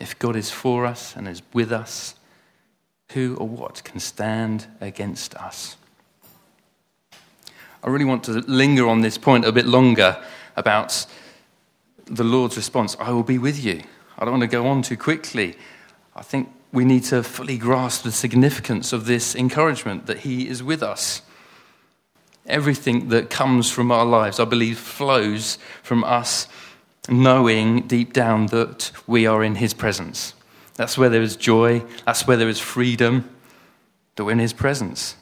If 0.00 0.18
God 0.18 0.34
is 0.34 0.50
for 0.50 0.86
us 0.86 1.14
and 1.14 1.28
is 1.28 1.42
with 1.52 1.70
us, 1.70 2.14
who 3.12 3.36
or 3.36 3.46
what 3.46 3.84
can 3.84 4.00
stand 4.00 4.66
against 4.80 5.34
us? 5.34 5.76
I 7.84 7.90
really 7.90 8.04
want 8.04 8.24
to 8.24 8.32
linger 8.32 8.88
on 8.88 9.02
this 9.02 9.18
point 9.18 9.44
a 9.44 9.52
bit 9.52 9.66
longer 9.66 10.16
about 10.56 11.06
the 12.06 12.24
Lord's 12.24 12.56
response 12.56 12.96
I 12.98 13.10
will 13.10 13.22
be 13.22 13.38
with 13.38 13.62
you. 13.62 13.82
I 14.18 14.24
don't 14.24 14.32
want 14.32 14.42
to 14.42 14.46
go 14.46 14.66
on 14.66 14.82
too 14.82 14.96
quickly. 14.96 15.56
I 16.14 16.22
think 16.22 16.48
we 16.72 16.84
need 16.84 17.04
to 17.04 17.22
fully 17.22 17.58
grasp 17.58 18.02
the 18.02 18.12
significance 18.12 18.92
of 18.92 19.06
this 19.06 19.34
encouragement 19.34 20.06
that 20.06 20.20
He 20.20 20.48
is 20.48 20.62
with 20.62 20.82
us. 20.82 21.22
Everything 22.46 23.08
that 23.10 23.30
comes 23.30 23.70
from 23.70 23.92
our 23.92 24.04
lives, 24.04 24.40
I 24.40 24.44
believe, 24.46 24.78
flows 24.78 25.58
from 25.82 26.02
us 26.02 26.48
knowing 27.08 27.86
deep 27.86 28.12
down 28.12 28.46
that 28.46 28.90
we 29.06 29.26
are 29.26 29.44
in 29.44 29.56
His 29.56 29.74
presence. 29.74 30.34
That's 30.76 30.96
where 30.96 31.10
there 31.10 31.22
is 31.22 31.36
joy, 31.36 31.82
that's 32.06 32.26
where 32.26 32.36
there 32.36 32.48
is 32.48 32.58
freedom, 32.58 33.28
that 34.16 34.24
we're 34.24 34.32
in 34.32 34.38
His 34.38 34.54
presence. 34.54 35.16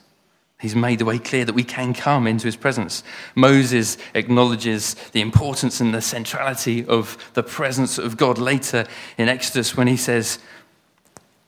He's 0.60 0.76
made 0.76 0.98
the 0.98 1.06
way 1.06 1.18
clear 1.18 1.46
that 1.46 1.54
we 1.54 1.64
can 1.64 1.94
come 1.94 2.26
into 2.26 2.46
his 2.46 2.56
presence. 2.56 3.02
Moses 3.34 3.96
acknowledges 4.12 4.94
the 5.12 5.22
importance 5.22 5.80
and 5.80 5.94
the 5.94 6.02
centrality 6.02 6.84
of 6.84 7.16
the 7.32 7.42
presence 7.42 7.96
of 7.96 8.18
God 8.18 8.36
later 8.36 8.86
in 9.16 9.30
Exodus 9.30 9.74
when 9.74 9.86
he 9.86 9.96
says, 9.96 10.38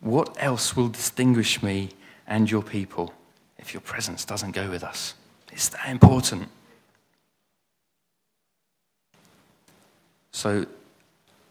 What 0.03 0.37
else 0.39 0.77
will 0.77 0.89
distinguish 0.89 1.63
me 1.63 1.89
and 2.27 2.51
your 2.51 2.63
people 2.63 3.15
if 3.57 3.73
your 3.73 3.81
presence 3.81 4.27
doesn't 4.27 4.51
go 4.51 4.69
with 4.69 4.85
us? 4.85 5.15
It's 5.51 5.71
that 5.71 5.89
important. 5.89 6.49
So 10.33 10.67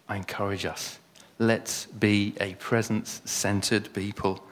I 0.08 0.16
encourage 0.16 0.64
us 0.64 0.98
let's 1.38 1.86
be 1.86 2.34
a 2.40 2.54
presence 2.54 3.20
centered 3.24 3.92
people 3.92 4.44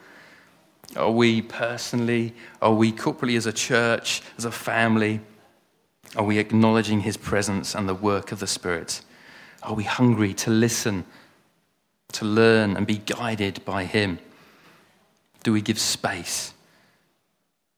are 0.95 1.11
we 1.11 1.41
personally? 1.41 2.33
Are 2.61 2.73
we 2.73 2.91
corporately 2.91 3.37
as 3.37 3.45
a 3.45 3.53
church, 3.53 4.21
as 4.37 4.45
a 4.45 4.51
family? 4.51 5.21
Are 6.15 6.23
we 6.23 6.37
acknowledging 6.37 7.01
his 7.01 7.15
presence 7.15 7.75
and 7.75 7.87
the 7.87 7.95
work 7.95 8.31
of 8.31 8.39
the 8.39 8.47
Spirit? 8.47 9.01
Are 9.63 9.73
we 9.73 9.83
hungry 9.83 10.33
to 10.35 10.49
listen, 10.49 11.05
to 12.13 12.25
learn, 12.25 12.75
and 12.77 12.85
be 12.85 12.97
guided 12.97 13.63
by 13.65 13.85
him? 13.85 14.19
Do 15.43 15.53
we 15.53 15.61
give 15.61 15.79
space 15.79 16.53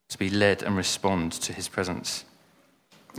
to 0.10 0.18
be 0.18 0.30
led 0.30 0.64
and 0.64 0.76
respond 0.76 1.32
to 1.34 1.54
his 1.54 1.68
presence? 1.68 2.26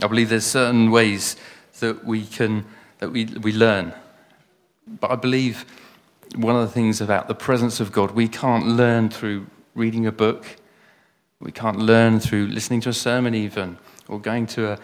I 0.03 0.07
believe 0.07 0.29
there's 0.29 0.45
certain 0.45 0.91
ways 0.91 1.35
that 1.79 2.05
we 2.05 2.25
can 2.25 2.65
that 2.99 3.11
we, 3.11 3.25
we 3.25 3.51
learn. 3.51 3.93
But 4.87 5.11
I 5.11 5.15
believe 5.15 5.65
one 6.35 6.55
of 6.55 6.61
the 6.61 6.73
things 6.73 7.01
about 7.01 7.27
the 7.27 7.35
presence 7.35 7.79
of 7.79 7.91
God, 7.91 8.11
we 8.11 8.27
can't 8.27 8.67
learn 8.67 9.09
through 9.09 9.47
reading 9.73 10.05
a 10.05 10.11
book. 10.11 10.45
We 11.39 11.51
can't 11.51 11.77
learn 11.77 12.19
through 12.19 12.47
listening 12.47 12.81
to 12.81 12.89
a 12.89 12.93
sermon, 12.93 13.35
even, 13.35 13.77
or 14.07 14.19
going 14.19 14.47
to 14.47 14.71
a, 14.71 14.79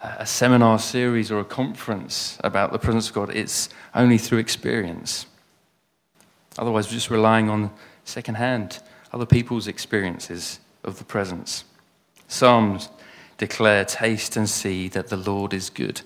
a 0.00 0.26
seminar 0.26 0.78
series 0.78 1.30
or 1.30 1.40
a 1.40 1.44
conference 1.44 2.38
about 2.42 2.72
the 2.72 2.78
presence 2.78 3.08
of 3.08 3.14
God. 3.14 3.30
It's 3.34 3.68
only 3.94 4.18
through 4.18 4.38
experience. 4.38 5.26
Otherwise, 6.58 6.88
we're 6.88 6.94
just 6.94 7.10
relying 7.10 7.48
on 7.48 7.70
secondhand, 8.04 8.80
other 9.12 9.26
people's 9.26 9.66
experiences 9.66 10.60
of 10.84 10.98
the 10.98 11.04
presence. 11.04 11.64
Psalms 12.28 12.88
declare, 13.38 13.84
Taste 13.84 14.36
and 14.36 14.48
see 14.48 14.88
that 14.88 15.08
the 15.08 15.16
Lord 15.16 15.54
is 15.54 15.70
good. 15.70 16.02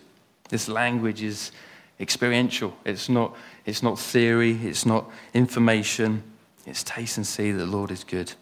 This 0.48 0.68
language 0.68 1.22
is 1.22 1.50
experiential, 1.98 2.76
it's 2.84 3.08
not, 3.08 3.36
it's 3.64 3.82
not 3.82 3.98
theory, 3.98 4.52
it's 4.66 4.84
not 4.84 5.10
information. 5.32 6.22
It's 6.66 6.82
taste 6.82 7.18
and 7.18 7.26
see 7.26 7.52
that 7.52 7.58
the 7.58 7.66
Lord 7.66 7.90
is 7.90 8.04
good. 8.04 8.32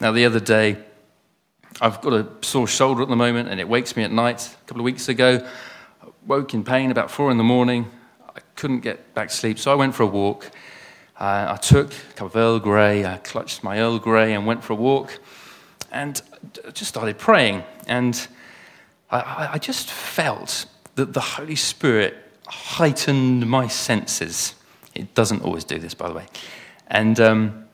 Now, 0.00 0.12
the 0.12 0.24
other 0.24 0.40
day, 0.40 0.78
I've 1.80 2.00
got 2.00 2.12
a 2.12 2.26
sore 2.40 2.66
shoulder 2.66 3.02
at 3.02 3.08
the 3.08 3.16
moment 3.16 3.48
and 3.48 3.60
it 3.60 3.68
wakes 3.68 3.96
me 3.96 4.02
at 4.02 4.10
night. 4.10 4.46
A 4.46 4.66
couple 4.66 4.80
of 4.80 4.84
weeks 4.84 5.08
ago, 5.08 5.46
I 6.02 6.06
woke 6.26 6.54
in 6.54 6.64
pain 6.64 6.90
about 6.90 7.10
four 7.10 7.30
in 7.30 7.36
the 7.36 7.44
morning. 7.44 7.90
I 8.34 8.40
couldn't 8.56 8.80
get 8.80 9.14
back 9.14 9.28
to 9.28 9.34
sleep, 9.34 9.58
so 9.58 9.70
I 9.70 9.74
went 9.74 9.94
for 9.94 10.04
a 10.04 10.06
walk. 10.06 10.50
Uh, 11.20 11.48
I 11.50 11.56
took 11.58 11.92
a 11.92 12.12
cup 12.14 12.28
of 12.28 12.36
Earl 12.36 12.58
Grey, 12.58 13.04
I 13.04 13.18
clutched 13.18 13.62
my 13.62 13.78
Earl 13.78 13.98
Grey 13.98 14.32
and 14.32 14.46
went 14.46 14.64
for 14.64 14.72
a 14.72 14.76
walk 14.76 15.20
and 15.92 16.22
just 16.72 16.88
started 16.88 17.18
praying. 17.18 17.62
And 17.86 18.26
I, 19.10 19.50
I 19.52 19.58
just 19.58 19.90
felt 19.90 20.64
that 20.94 21.12
the 21.12 21.20
Holy 21.20 21.56
Spirit 21.56 22.16
heightened 22.46 23.46
my 23.46 23.68
senses. 23.68 24.54
It 24.94 25.14
doesn't 25.14 25.42
always 25.42 25.64
do 25.64 25.78
this, 25.78 25.92
by 25.92 26.08
the 26.08 26.14
way. 26.14 26.26
And 26.86 27.20
um, 27.20 27.64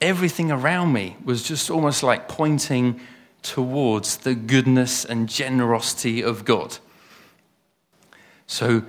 everything 0.00 0.50
around 0.50 0.92
me 0.92 1.16
was 1.24 1.44
just 1.44 1.70
almost 1.70 2.02
like 2.02 2.26
pointing 2.26 3.00
towards 3.42 4.16
the 4.16 4.34
goodness 4.34 5.04
and 5.04 5.28
generosity 5.28 6.20
of 6.20 6.44
God. 6.44 6.78
So 8.48 8.82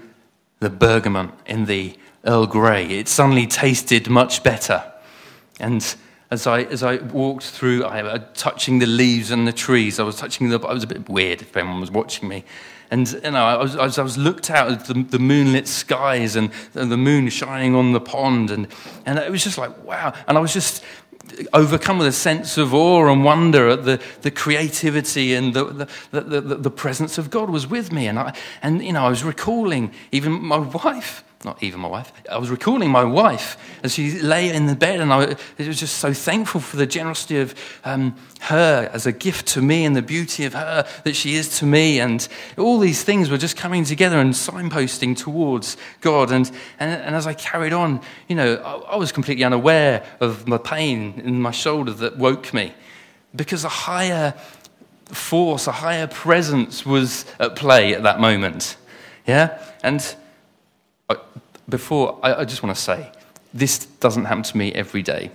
the 0.59 0.71
bergamot 0.71 1.29
in 1.45 1.65
the 1.65 1.95
Earl 2.25 2.47
Grey, 2.47 2.85
it 2.85 3.07
suddenly 3.07 3.47
tasted 3.47 4.09
much 4.09 4.43
better. 4.43 4.83
And 5.59 5.95
as 6.29 6.45
I, 6.45 6.63
as 6.63 6.83
I 6.83 6.97
walked 6.97 7.45
through, 7.45 7.85
I 7.85 8.01
was 8.03 8.21
touching 8.33 8.79
the 8.79 8.85
leaves 8.85 9.31
and 9.31 9.47
the 9.47 9.53
trees. 9.53 9.99
I 9.99 10.03
was 10.03 10.17
touching 10.17 10.49
the, 10.49 10.59
I 10.59 10.73
was 10.73 10.83
a 10.83 10.87
bit 10.87 11.07
weird 11.07 11.41
if 11.41 11.55
anyone 11.55 11.79
was 11.79 11.91
watching 11.91 12.27
me. 12.27 12.43
And 12.89 13.09
you 13.11 13.31
know, 13.31 13.45
I 13.45 13.57
was, 13.57 13.75
I 13.75 13.83
was, 13.83 13.97
I 13.97 14.03
was 14.03 14.17
looked 14.17 14.49
out 14.49 14.71
at 14.71 14.85
the, 14.85 14.93
the, 14.93 15.19
moonlit 15.19 15.67
skies 15.67 16.37
and 16.37 16.51
the 16.73 16.97
moon 16.97 17.27
shining 17.29 17.75
on 17.75 17.91
the 17.91 17.99
pond, 17.99 18.49
and, 18.49 18.67
and 19.05 19.19
it 19.19 19.29
was 19.29 19.43
just 19.43 19.57
like, 19.57 19.83
wow. 19.83 20.13
And 20.25 20.37
I 20.37 20.41
was 20.41 20.53
just 20.53 20.85
overcome 21.53 21.97
with 21.97 22.07
a 22.07 22.13
sense 22.13 22.57
of 22.57 22.73
awe 22.73 23.11
and 23.11 23.25
wonder 23.25 23.67
at 23.69 23.83
the, 23.83 24.01
the 24.21 24.31
creativity 24.31 25.33
and 25.33 25.53
the, 25.53 25.89
the, 26.11 26.21
the, 26.21 26.41
the 26.41 26.71
presence 26.71 27.17
of 27.17 27.29
God 27.29 27.49
was 27.49 27.67
with 27.67 27.91
me. 27.91 28.07
And, 28.07 28.17
I, 28.17 28.33
and, 28.61 28.83
you 28.83 28.93
know, 28.93 29.05
I 29.05 29.09
was 29.09 29.23
recalling 29.23 29.91
even 30.13 30.31
my 30.31 30.57
wife 30.57 31.23
not 31.45 31.61
even 31.61 31.79
my 31.79 31.87
wife. 31.87 32.11
I 32.31 32.37
was 32.37 32.49
recalling 32.49 32.89
my 32.89 33.03
wife 33.03 33.57
as 33.83 33.93
she 33.93 34.19
lay 34.19 34.53
in 34.53 34.65
the 34.65 34.75
bed, 34.75 34.99
and 34.99 35.13
I 35.13 35.35
was 35.57 35.79
just 35.79 35.97
so 35.97 36.11
thankful 36.11 36.61
for 36.61 36.77
the 36.77 36.87
generosity 36.87 37.37
of 37.37 37.53
um, 37.85 38.15
her 38.41 38.89
as 38.91 39.05
a 39.05 39.11
gift 39.11 39.47
to 39.49 39.61
me 39.61 39.85
and 39.85 39.95
the 39.95 40.01
beauty 40.01 40.45
of 40.45 40.53
her 40.53 40.87
that 41.03 41.15
she 41.15 41.35
is 41.35 41.59
to 41.59 41.65
me. 41.65 41.99
And 41.99 42.27
all 42.57 42.79
these 42.79 43.03
things 43.03 43.29
were 43.29 43.37
just 43.37 43.55
coming 43.55 43.83
together 43.83 44.19
and 44.19 44.33
signposting 44.33 45.15
towards 45.15 45.77
God. 46.01 46.31
And, 46.31 46.49
and, 46.79 47.01
and 47.01 47.15
as 47.15 47.27
I 47.27 47.33
carried 47.33 47.73
on, 47.73 48.01
you 48.27 48.35
know, 48.35 48.55
I, 48.55 48.93
I 48.93 48.95
was 48.95 49.11
completely 49.11 49.43
unaware 49.43 50.03
of 50.19 50.47
my 50.47 50.57
pain 50.57 51.21
in 51.23 51.39
my 51.39 51.51
shoulder 51.51 51.91
that 51.93 52.17
woke 52.17 52.53
me 52.53 52.73
because 53.35 53.63
a 53.63 53.69
higher 53.69 54.33
force, 55.05 55.67
a 55.67 55.71
higher 55.71 56.07
presence 56.07 56.85
was 56.85 57.25
at 57.39 57.55
play 57.55 57.93
at 57.93 58.03
that 58.03 58.19
moment. 58.19 58.75
Yeah? 59.27 59.61
And 59.83 60.15
before, 61.69 62.19
I, 62.23 62.41
I 62.41 62.45
just 62.45 62.63
want 62.63 62.75
to 62.75 62.81
say, 62.81 63.11
this 63.53 63.85
doesn't 63.85 64.25
happen 64.25 64.43
to 64.43 64.57
me 64.57 64.73
every 64.73 65.01
day. 65.01 65.31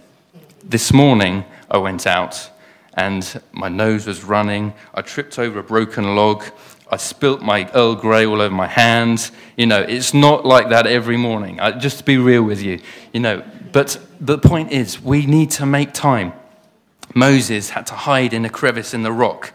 This 0.63 0.93
morning, 0.93 1.45
I 1.71 1.79
went 1.79 2.07
out 2.07 2.51
and 2.95 3.41
my 3.53 3.69
nose 3.69 4.07
was 4.07 4.23
running. 4.23 4.75
I 4.95 5.03
tripped 5.03 5.39
over 5.39 5.59
a 5.59 5.63
broken 5.63 6.15
log. 6.15 6.45
I 6.91 6.99
spilt 6.99 7.41
my 7.41 7.71
Earl 7.73 7.95
Grey 7.95 8.27
all 8.27 8.41
over 8.41 8.55
my 8.55 8.67
hands. 8.67 9.33
You 9.57 9.67
know, 9.67 9.81
it's 9.81 10.13
not 10.13 10.45
like 10.45 10.69
that 10.69 10.87
every 10.87 11.17
morning. 11.17 11.59
I, 11.59 11.73
just 11.73 11.99
to 11.99 12.05
be 12.05 12.19
real 12.19 12.43
with 12.43 12.63
you, 12.63 12.81
you 13.13 13.21
know. 13.21 13.43
But 13.73 13.99
the 14.21 14.37
point 14.37 14.73
is, 14.73 15.01
we 15.01 15.25
need 15.25 15.51
to 15.53 15.65
make 15.65 15.95
time. 15.95 16.35
Moses 17.15 17.71
had 17.71 17.87
to 17.87 17.95
hide 17.95 18.35
in 18.35 18.45
a 18.45 18.51
crevice 18.51 18.93
in 18.93 19.03
the 19.03 19.13
rock, 19.13 19.53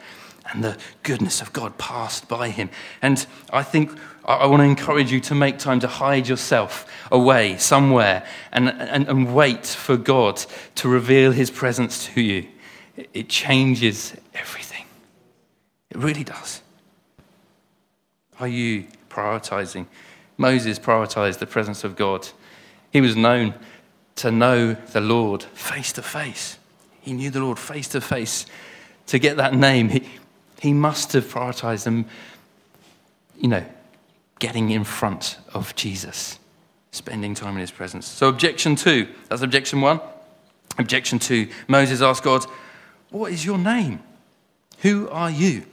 and 0.51 0.63
the 0.63 0.77
goodness 1.03 1.41
of 1.41 1.53
God 1.53 1.77
passed 1.77 2.27
by 2.27 2.49
him. 2.49 2.71
And 3.03 3.23
I 3.53 3.61
think 3.61 3.91
I, 4.27 4.45
want 4.45 4.59
to 4.59 4.65
encourage 4.65 5.11
you 5.11 5.21
to 5.21 5.35
make 5.35 5.57
time 5.57 5.79
to 5.79 5.87
hide 5.87 6.27
yourself 6.27 6.85
away 7.11 7.57
somewhere 7.57 8.25
and, 8.51 8.69
and, 8.69 9.07
and 9.07 9.33
wait 9.33 9.65
for 9.65 9.95
God 9.95 10.43
to 10.75 10.89
reveal 10.89 11.31
his 11.31 11.49
presence 11.49 12.05
to 12.07 12.21
you. 12.21 12.47
It 13.13 13.29
changes 13.29 14.15
everything. 14.33 14.85
It 15.89 15.97
really 15.97 16.25
does. 16.25 16.61
Are 18.39 18.47
you 18.47 18.85
prioritizing? 19.09 19.87
Moses 20.37 20.77
prioritized 20.77 21.39
the 21.39 21.47
presence 21.47 21.83
of 21.85 21.95
God. 21.95 22.27
He 22.91 22.99
was 22.99 23.15
known 23.15 23.53
to 24.17 24.31
know 24.31 24.73
the 24.73 25.01
Lord 25.01 25.43
face 25.43 25.93
to 25.93 26.01
face. 26.01 26.57
He 26.99 27.13
knew 27.13 27.29
the 27.29 27.39
Lord 27.39 27.57
face 27.57 27.87
to 27.89 28.01
face. 28.01 28.45
To 29.07 29.19
get 29.19 29.37
that 29.37 29.53
name, 29.53 29.87
he, 29.87 30.03
he 30.59 30.73
must 30.73 31.13
have 31.13 31.23
prioritized 31.25 31.85
them, 31.85 32.05
you 33.39 33.47
know, 33.47 33.63
getting 34.39 34.69
in 34.69 34.83
front 34.83 35.37
of 35.53 35.75
Jesus, 35.75 36.39
spending 36.91 37.33
time 37.33 37.55
in 37.55 37.61
his 37.61 37.71
presence. 37.71 38.05
So, 38.07 38.27
objection 38.29 38.75
two 38.75 39.07
that's 39.29 39.41
objection 39.41 39.81
one. 39.81 39.99
Objection 40.77 41.19
two 41.19 41.49
Moses 41.67 42.01
asked 42.01 42.23
God, 42.23 42.45
What 43.09 43.31
is 43.31 43.45
your 43.45 43.57
name? 43.57 44.01
Who 44.79 45.09
are 45.09 45.31
you? 45.31 45.65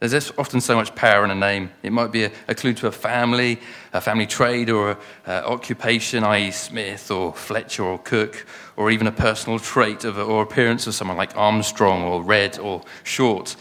There's 0.00 0.30
often 0.38 0.60
so 0.60 0.76
much 0.76 0.94
power 0.94 1.24
in 1.24 1.32
a 1.32 1.34
name. 1.34 1.70
It 1.82 1.90
might 1.90 2.12
be 2.12 2.24
a, 2.24 2.32
a 2.46 2.54
clue 2.54 2.72
to 2.74 2.86
a 2.86 2.92
family, 2.92 3.58
a 3.92 4.00
family 4.00 4.26
trade, 4.26 4.70
or 4.70 4.96
occupation, 5.26 6.22
i.e., 6.22 6.52
Smith 6.52 7.10
or 7.10 7.34
Fletcher 7.34 7.82
or 7.82 7.98
Cook, 7.98 8.46
or 8.76 8.92
even 8.92 9.08
a 9.08 9.12
personal 9.12 9.58
trait 9.58 10.04
of, 10.04 10.16
or 10.16 10.44
appearance 10.44 10.86
of 10.86 10.94
someone 10.94 11.16
like 11.16 11.36
Armstrong 11.36 12.04
or 12.04 12.22
Red 12.22 12.60
or 12.60 12.82
Short. 13.02 13.56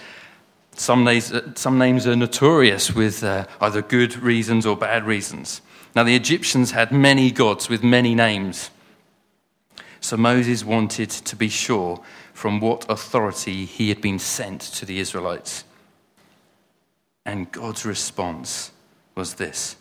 Some 0.78 1.04
names, 1.04 1.34
uh, 1.34 1.54
some 1.56 1.80
names 1.80 2.06
are 2.06 2.16
notorious 2.16 2.94
with 2.94 3.24
uh, 3.24 3.48
either 3.60 3.82
good 3.82 4.16
reasons 4.18 4.64
or 4.64 4.78
bad 4.78 5.06
reasons. 5.06 5.62
Now, 5.96 6.04
the 6.04 6.16
Egyptians 6.16 6.72
had 6.72 6.92
many 6.92 7.32
gods 7.32 7.68
with 7.68 7.84
many 7.84 8.14
names. 8.14 8.70
So 10.02 10.18
Moses 10.18 10.64
wanted 10.64 11.10
to 11.10 11.36
be 11.36 11.50
sure 11.50 12.00
from 12.32 12.60
what 12.60 12.86
authority 12.90 13.66
he 13.66 13.90
had 13.90 14.02
been 14.02 14.20
sent 14.20 14.62
to 14.62 14.86
the 14.86 15.00
Israelites. 15.00 15.64
And 17.26 17.52
God's 17.52 17.84
response 17.84 18.72
was 19.16 19.34
this 19.34 19.78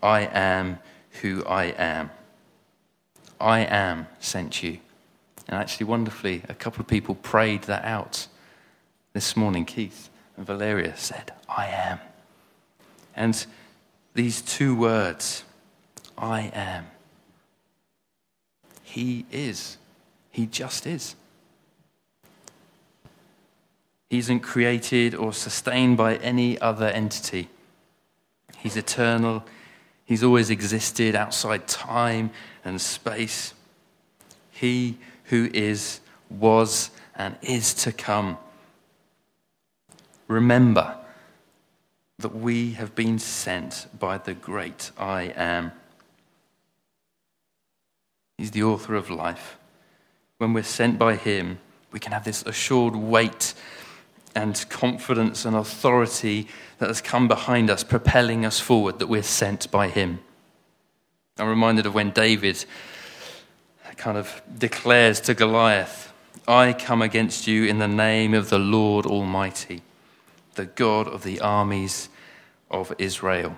I 0.00 0.20
am 0.32 0.78
who 1.20 1.44
I 1.44 1.64
am. 1.64 2.10
I 3.40 3.60
am 3.60 4.06
sent 4.20 4.62
you. 4.62 4.78
And 5.48 5.56
actually, 5.56 5.86
wonderfully, 5.86 6.42
a 6.48 6.54
couple 6.54 6.80
of 6.80 6.86
people 6.86 7.16
prayed 7.16 7.64
that 7.64 7.84
out 7.84 8.28
this 9.16 9.34
morning. 9.34 9.64
Keith 9.64 10.10
and 10.36 10.44
Valeria 10.44 10.94
said, 10.94 11.32
I 11.48 11.68
am. 11.68 11.98
And 13.16 13.46
these 14.12 14.42
two 14.42 14.76
words, 14.76 15.42
I 16.18 16.50
am, 16.52 16.88
He 18.82 19.24
is. 19.32 19.78
He 20.30 20.44
just 20.44 20.86
is. 20.86 21.16
He 24.10 24.18
isn't 24.18 24.40
created 24.40 25.14
or 25.14 25.32
sustained 25.32 25.96
by 25.96 26.16
any 26.16 26.60
other 26.60 26.88
entity. 26.88 27.48
He's 28.58 28.76
eternal. 28.76 29.46
He's 30.04 30.22
always 30.22 30.50
existed 30.50 31.14
outside 31.14 31.66
time 31.66 32.32
and 32.66 32.78
space. 32.78 33.54
He 34.50 34.98
who 35.24 35.48
is, 35.54 36.00
was, 36.28 36.90
and 37.14 37.34
is 37.40 37.72
to 37.74 37.92
come. 37.92 38.36
Remember 40.28 40.96
that 42.18 42.34
we 42.34 42.72
have 42.72 42.94
been 42.94 43.18
sent 43.18 43.86
by 43.98 44.18
the 44.18 44.34
great 44.34 44.90
I 44.98 45.32
am. 45.36 45.72
He's 48.38 48.50
the 48.50 48.62
author 48.62 48.94
of 48.94 49.10
life. 49.10 49.58
When 50.38 50.52
we're 50.52 50.62
sent 50.62 50.98
by 50.98 51.16
Him, 51.16 51.58
we 51.92 52.00
can 52.00 52.12
have 52.12 52.24
this 52.24 52.42
assured 52.42 52.96
weight 52.96 53.54
and 54.34 54.64
confidence 54.68 55.44
and 55.44 55.56
authority 55.56 56.48
that 56.78 56.88
has 56.88 57.00
come 57.00 57.26
behind 57.26 57.70
us, 57.70 57.82
propelling 57.82 58.44
us 58.44 58.60
forward, 58.60 58.98
that 58.98 59.06
we're 59.06 59.22
sent 59.22 59.70
by 59.70 59.88
Him. 59.88 60.20
I'm 61.38 61.48
reminded 61.48 61.86
of 61.86 61.94
when 61.94 62.10
David 62.10 62.64
kind 63.96 64.18
of 64.18 64.42
declares 64.58 65.20
to 65.22 65.34
Goliath, 65.34 66.12
I 66.46 66.74
come 66.74 67.02
against 67.02 67.46
you 67.46 67.64
in 67.64 67.78
the 67.78 67.88
name 67.88 68.34
of 68.34 68.50
the 68.50 68.58
Lord 68.58 69.06
Almighty, 69.06 69.82
the 70.56 70.66
God 70.66 71.06
of 71.06 71.22
the 71.22 71.40
armies 71.40 72.08
of 72.70 72.92
Israel. 72.98 73.56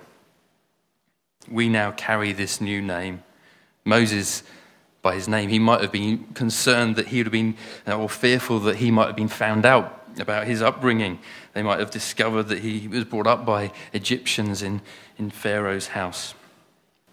We 1.49 1.67
now 1.67 1.91
carry 1.91 2.31
this 2.31 2.61
new 2.61 2.81
name. 2.81 3.23
Moses, 3.83 4.43
by 5.01 5.15
his 5.15 5.27
name, 5.27 5.49
he 5.49 5.59
might 5.59 5.81
have 5.81 5.91
been 5.91 6.25
concerned 6.33 6.95
that 6.97 7.07
he 7.07 7.17
would 7.17 7.27
have 7.27 7.31
been, 7.31 7.55
uh, 7.87 7.97
or 7.97 8.09
fearful 8.09 8.59
that 8.59 8.77
he 8.77 8.91
might 8.91 9.07
have 9.07 9.15
been 9.15 9.27
found 9.27 9.65
out 9.65 10.07
about 10.19 10.45
his 10.45 10.61
upbringing. 10.61 11.19
They 11.53 11.63
might 11.63 11.79
have 11.79 11.91
discovered 11.91 12.43
that 12.43 12.59
he 12.59 12.87
was 12.87 13.05
brought 13.05 13.27
up 13.27 13.45
by 13.45 13.71
Egyptians 13.93 14.61
in, 14.61 14.81
in 15.17 15.29
Pharaoh's 15.29 15.87
house. 15.87 16.33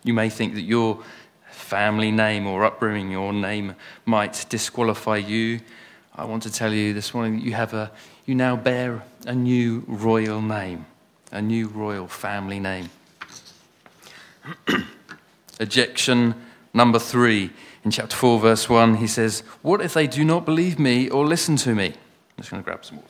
You 0.03 0.15
may 0.15 0.29
think 0.29 0.55
that 0.55 0.63
your 0.63 1.03
family 1.51 2.11
name 2.11 2.47
or 2.47 2.65
upbringing, 2.65 3.11
your 3.11 3.33
name 3.33 3.75
might 4.05 4.45
disqualify 4.49 5.17
you. 5.17 5.61
I 6.15 6.25
want 6.25 6.43
to 6.45 6.53
tell 6.53 6.73
you 6.73 6.93
this 6.95 7.13
morning 7.15 7.37
that 7.37 7.45
you 7.45 7.55
have 7.55 7.75
a, 7.75 7.91
you 8.27 8.35
now 8.35 8.57
bear 8.57 9.03
a 9.27 9.35
new 9.35 9.85
royal 9.87 10.43
name, 10.43 10.85
a 11.31 11.41
new 11.41 11.69
royal 11.69 12.09
family 12.09 12.59
name. 12.59 12.91
Ejection 15.61 16.35
number 16.75 16.99
three 16.99 17.51
in 17.85 17.93
chapter 17.93 18.17
4, 18.17 18.41
verse 18.41 18.69
1, 18.69 18.97
he 18.97 19.07
says, 19.07 19.45
What 19.63 19.81
if 19.81 19.95
they 19.95 20.09
do 20.09 20.25
not 20.25 20.45
believe 20.45 20.77
me 20.77 21.09
or 21.09 21.25
listen 21.25 21.55
to 21.59 21.73
me? 21.73 21.87
I'm 21.87 21.95
just 22.39 22.51
going 22.51 22.61
to 22.61 22.65
grab 22.65 22.85
some 22.85 23.01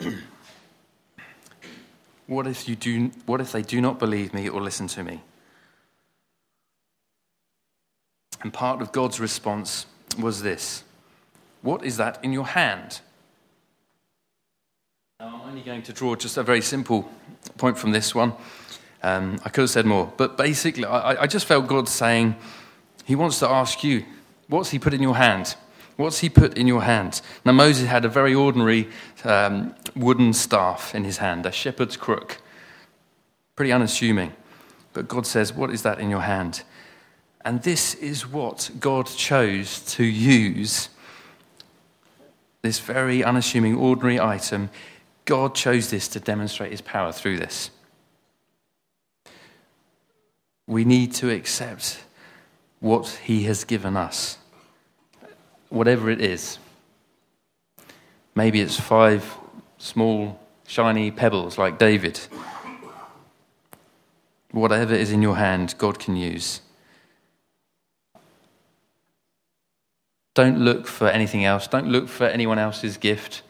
water. 0.00 0.16
what, 2.26 2.46
if 2.46 2.66
you 2.66 2.76
do, 2.76 3.10
what 3.26 3.42
if 3.42 3.52
they 3.52 3.60
do 3.60 3.82
not 3.82 3.98
believe 3.98 4.32
me 4.32 4.48
or 4.48 4.62
listen 4.62 4.86
to 4.88 5.04
me? 5.04 5.20
And 8.40 8.54
part 8.54 8.80
of 8.80 8.90
God's 8.92 9.20
response 9.20 9.84
was 10.18 10.40
this 10.40 10.82
What 11.60 11.84
is 11.84 11.98
that 11.98 12.18
in 12.24 12.32
your 12.32 12.46
hand? 12.46 13.00
Only 15.58 15.70
going 15.72 15.82
to 15.82 15.92
draw 15.92 16.14
just 16.14 16.36
a 16.36 16.44
very 16.44 16.60
simple 16.60 17.10
point 17.56 17.76
from 17.76 17.90
this 17.90 18.14
one. 18.14 18.32
Um, 19.02 19.40
I 19.44 19.48
could 19.48 19.62
have 19.62 19.70
said 19.70 19.86
more, 19.86 20.12
but 20.16 20.36
basically, 20.36 20.84
I, 20.84 21.22
I 21.22 21.26
just 21.26 21.46
felt 21.46 21.66
God 21.66 21.88
saying, 21.88 22.36
He 23.04 23.16
wants 23.16 23.40
to 23.40 23.48
ask 23.48 23.82
you, 23.82 24.04
What's 24.46 24.70
He 24.70 24.78
put 24.78 24.94
in 24.94 25.02
your 25.02 25.16
hand? 25.16 25.56
What's 25.96 26.20
he 26.20 26.28
put 26.28 26.56
in 26.56 26.68
your 26.68 26.82
hand? 26.82 27.22
Now, 27.44 27.50
Moses 27.50 27.88
had 27.88 28.04
a 28.04 28.08
very 28.08 28.32
ordinary 28.36 28.86
um, 29.24 29.74
wooden 29.96 30.32
staff 30.32 30.94
in 30.94 31.02
his 31.02 31.16
hand, 31.16 31.44
a 31.44 31.50
shepherd's 31.50 31.96
crook. 31.96 32.40
Pretty 33.56 33.72
unassuming. 33.72 34.32
But 34.92 35.08
God 35.08 35.26
says, 35.26 35.52
What 35.52 35.70
is 35.70 35.82
that 35.82 35.98
in 35.98 36.08
your 36.08 36.20
hand? 36.20 36.62
And 37.44 37.64
this 37.64 37.94
is 37.96 38.28
what 38.28 38.70
God 38.78 39.06
chose 39.06 39.80
to 39.94 40.04
use 40.04 40.88
this 42.62 42.78
very 42.78 43.24
unassuming, 43.24 43.74
ordinary 43.74 44.20
item. 44.20 44.70
God 45.28 45.54
chose 45.54 45.90
this 45.90 46.08
to 46.08 46.20
demonstrate 46.20 46.70
his 46.70 46.80
power 46.80 47.12
through 47.12 47.36
this. 47.36 47.68
We 50.66 50.86
need 50.86 51.12
to 51.16 51.28
accept 51.28 52.02
what 52.80 53.08
he 53.24 53.42
has 53.42 53.64
given 53.64 53.94
us 53.94 54.38
whatever 55.68 56.08
it 56.08 56.22
is. 56.22 56.58
Maybe 58.34 58.62
it's 58.62 58.80
five 58.80 59.36
small, 59.76 60.40
shiny 60.66 61.10
pebbles 61.10 61.58
like 61.58 61.78
David. 61.78 62.18
Whatever 64.50 64.94
is 64.94 65.12
in 65.12 65.20
your 65.20 65.36
hand, 65.36 65.74
God 65.76 65.98
can 65.98 66.16
use. 66.16 66.62
Don't 70.32 70.58
look 70.58 70.86
for 70.86 71.08
anything 71.08 71.44
else. 71.44 71.66
Don't 71.66 71.88
look 71.88 72.08
for 72.08 72.24
anyone 72.24 72.58
else's 72.58 72.96
gift. 72.96 73.42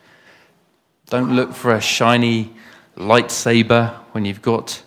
Don't 1.11 1.35
look 1.35 1.53
for 1.53 1.75
a 1.75 1.81
shiny 1.81 2.53
lightsaber 2.97 3.95
when 4.13 4.25
you've 4.25 4.43
got 4.43 4.83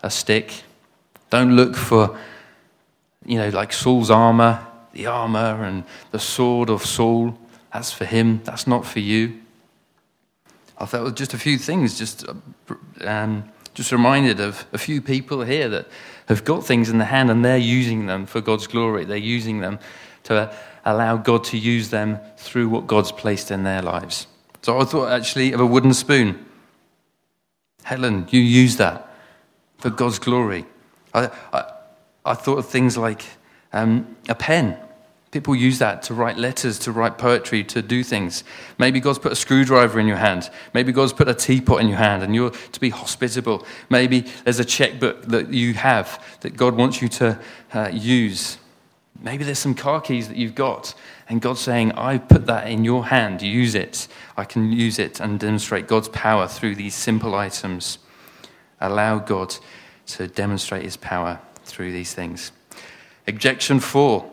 a 0.00 0.10
stick. 0.10 0.62
Don't 1.30 1.56
look 1.56 1.76
for, 1.76 2.18
you 3.24 3.38
know, 3.38 3.48
like 3.50 3.72
Saul's 3.72 4.10
armor 4.10 4.66
the 4.96 5.06
armor 5.06 5.62
and 5.62 5.84
the 6.10 6.18
sword 6.18 6.70
of 6.70 6.84
Saul. 6.84 7.38
That's 7.72 7.92
for 7.92 8.04
him, 8.04 8.40
that's 8.44 8.66
not 8.66 8.86
for 8.86 9.00
you. 9.00 9.40
I 10.78 10.86
thought 10.86 11.14
just 11.16 11.34
a 11.34 11.38
few 11.38 11.58
things, 11.58 11.98
just, 11.98 12.24
um, 13.02 13.44
just 13.74 13.92
reminded 13.92 14.40
of 14.40 14.66
a 14.72 14.78
few 14.78 15.00
people 15.00 15.42
here 15.42 15.68
that 15.68 15.88
have 16.28 16.44
got 16.44 16.66
things 16.66 16.88
in 16.88 16.98
the 16.98 17.04
hand 17.04 17.30
and 17.30 17.44
they're 17.44 17.56
using 17.56 18.06
them 18.06 18.26
for 18.26 18.40
God's 18.40 18.66
glory. 18.66 19.04
They're 19.04 19.16
using 19.16 19.60
them 19.60 19.78
to 20.24 20.54
allow 20.86 21.16
God 21.16 21.44
to 21.44 21.58
use 21.58 21.90
them 21.90 22.20
through 22.38 22.68
what 22.68 22.86
God's 22.86 23.12
placed 23.12 23.50
in 23.50 23.64
their 23.64 23.82
lives. 23.82 24.28
So 24.62 24.80
I 24.80 24.84
thought 24.84 25.12
actually 25.12 25.52
of 25.52 25.60
a 25.60 25.66
wooden 25.66 25.92
spoon. 25.92 26.46
Helen, 27.82 28.26
you 28.30 28.40
use 28.40 28.76
that 28.76 29.12
for 29.78 29.90
God's 29.90 30.18
glory. 30.18 30.64
I, 31.12 31.30
I, 31.52 31.72
I 32.24 32.34
thought 32.34 32.58
of 32.58 32.66
things 32.66 32.96
like 32.96 33.24
um, 33.72 34.16
a 34.28 34.34
pen. 34.34 34.78
People 35.32 35.54
use 35.54 35.80
that 35.80 36.02
to 36.04 36.14
write 36.14 36.38
letters, 36.38 36.78
to 36.80 36.92
write 36.92 37.18
poetry, 37.18 37.62
to 37.64 37.82
do 37.82 38.02
things. 38.02 38.44
Maybe 38.78 39.00
God's 39.00 39.18
put 39.18 39.32
a 39.32 39.36
screwdriver 39.36 39.98
in 39.98 40.06
your 40.06 40.16
hand. 40.16 40.50
Maybe 40.72 40.92
God's 40.92 41.12
put 41.12 41.28
a 41.28 41.34
teapot 41.34 41.80
in 41.80 41.88
your 41.88 41.98
hand 41.98 42.22
and 42.22 42.34
you're 42.34 42.50
to 42.50 42.80
be 42.80 42.90
hospitable. 42.90 43.66
Maybe 43.90 44.24
there's 44.44 44.60
a 44.60 44.64
checkbook 44.64 45.22
that 45.26 45.52
you 45.52 45.74
have 45.74 46.24
that 46.40 46.56
God 46.56 46.76
wants 46.76 47.02
you 47.02 47.08
to 47.08 47.40
uh, 47.74 47.90
use. 47.92 48.58
Maybe 49.26 49.42
there's 49.42 49.58
some 49.58 49.74
car 49.74 50.00
keys 50.00 50.28
that 50.28 50.36
you've 50.36 50.54
got 50.54 50.94
and 51.28 51.40
God's 51.42 51.58
saying, 51.58 51.90
I 51.92 52.16
put 52.18 52.46
that 52.46 52.68
in 52.68 52.84
your 52.84 53.06
hand, 53.06 53.42
use 53.42 53.74
it. 53.74 54.06
I 54.36 54.44
can 54.44 54.70
use 54.70 55.00
it 55.00 55.18
and 55.18 55.40
demonstrate 55.40 55.88
God's 55.88 56.08
power 56.10 56.46
through 56.46 56.76
these 56.76 56.94
simple 56.94 57.34
items. 57.34 57.98
Allow 58.80 59.18
God 59.18 59.56
to 60.14 60.28
demonstrate 60.28 60.84
his 60.84 60.96
power 60.96 61.40
through 61.64 61.90
these 61.90 62.14
things. 62.14 62.52
Objection 63.26 63.80
four 63.80 64.30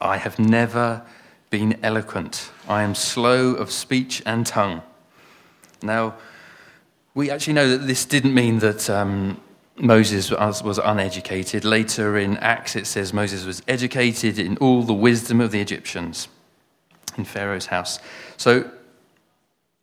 I 0.00 0.18
have 0.18 0.38
never 0.38 1.02
been 1.50 1.76
eloquent. 1.82 2.52
I 2.68 2.84
am 2.84 2.94
slow 2.94 3.54
of 3.54 3.72
speech 3.72 4.22
and 4.24 4.46
tongue. 4.46 4.82
Now, 5.82 6.14
we 7.12 7.28
actually 7.28 7.54
know 7.54 7.70
that 7.70 7.88
this 7.88 8.04
didn't 8.04 8.34
mean 8.34 8.60
that 8.60 8.88
um, 8.88 9.40
Moses 9.78 10.30
was 10.30 10.78
uneducated. 10.78 11.64
Later 11.64 12.16
in 12.16 12.36
Acts, 12.38 12.76
it 12.76 12.86
says 12.86 13.12
Moses 13.12 13.44
was 13.44 13.62
educated 13.68 14.38
in 14.38 14.56
all 14.58 14.82
the 14.82 14.94
wisdom 14.94 15.40
of 15.40 15.50
the 15.50 15.60
Egyptians 15.60 16.28
in 17.18 17.24
Pharaoh's 17.24 17.66
house. 17.66 17.98
So 18.36 18.70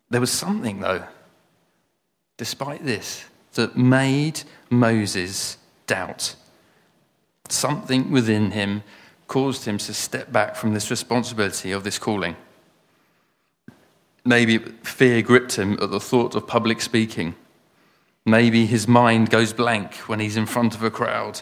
there 0.10 0.22
was 0.22 0.32
something, 0.32 0.80
though, 0.80 1.04
despite 2.38 2.86
this, 2.86 3.26
that 3.54 3.78
made 3.78 4.42
Moses 4.70 5.58
doubt. 5.86 6.36
Something 7.50 8.12
within 8.12 8.52
him 8.52 8.84
caused 9.28 9.66
him 9.66 9.78
to 9.78 9.94
step 9.94 10.32
back 10.32 10.56
from 10.56 10.74
this 10.74 10.90
responsibility 10.90 11.72
of 11.72 11.84
this 11.84 12.00
calling. 12.00 12.36
Maybe 14.26 14.58
fear 14.58 15.22
gripped 15.22 15.56
him 15.56 15.74
at 15.82 15.92
the 15.92 16.00
thought 16.00 16.36
of 16.36 16.48
public 16.48 16.82
speaking. 16.82 17.36
Maybe 18.26 18.66
his 18.66 18.88
mind 18.88 19.30
goes 19.30 19.52
blank 19.54 19.96
when 20.08 20.20
he's 20.20 20.38
in 20.38 20.46
front 20.46 20.76
of 20.76 20.84
a 20.84 20.90
crowd. 20.90 21.42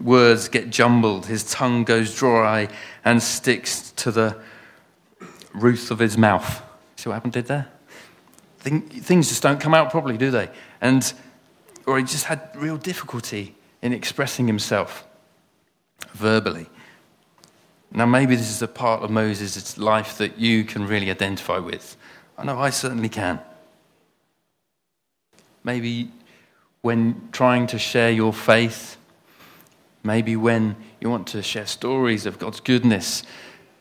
Words 0.00 0.48
get 0.48 0.70
jumbled, 0.70 1.26
his 1.26 1.50
tongue 1.50 1.84
goes 1.84 2.14
dry 2.14 2.68
and 3.04 3.22
sticks 3.22 3.92
to 3.92 4.10
the 4.10 4.36
roof 5.54 5.90
of 5.90 5.98
his 5.98 6.18
mouth. 6.18 6.62
See 6.96 7.08
what 7.08 7.14
happened 7.14 7.32
did 7.32 7.46
there? 7.46 7.68
Things 8.58 9.28
just 9.28 9.42
don't 9.42 9.60
come 9.60 9.74
out 9.74 9.90
properly, 9.90 10.16
do 10.16 10.30
they? 10.30 10.50
And 10.80 11.12
or 11.86 11.98
he 11.98 12.04
just 12.04 12.24
had 12.24 12.50
real 12.56 12.76
difficulty 12.76 13.54
in 13.82 13.92
expressing 13.92 14.46
himself 14.46 15.06
verbally. 16.12 16.66
Now, 17.92 18.06
maybe 18.06 18.34
this 18.34 18.50
is 18.50 18.62
a 18.62 18.68
part 18.68 19.02
of 19.02 19.10
Moses' 19.10 19.78
life 19.78 20.18
that 20.18 20.38
you 20.38 20.64
can 20.64 20.86
really 20.86 21.10
identify 21.10 21.58
with. 21.58 21.96
I 22.36 22.44
know 22.44 22.58
I 22.58 22.70
certainly 22.70 23.08
can. 23.08 23.38
Maybe 25.64 26.10
when 26.82 27.28
trying 27.32 27.66
to 27.68 27.78
share 27.78 28.10
your 28.10 28.32
faith, 28.32 28.96
maybe 30.02 30.36
when 30.36 30.76
you 31.00 31.08
want 31.08 31.26
to 31.28 31.42
share 31.42 31.66
stories 31.66 32.26
of 32.26 32.38
God's 32.38 32.60
goodness 32.60 33.22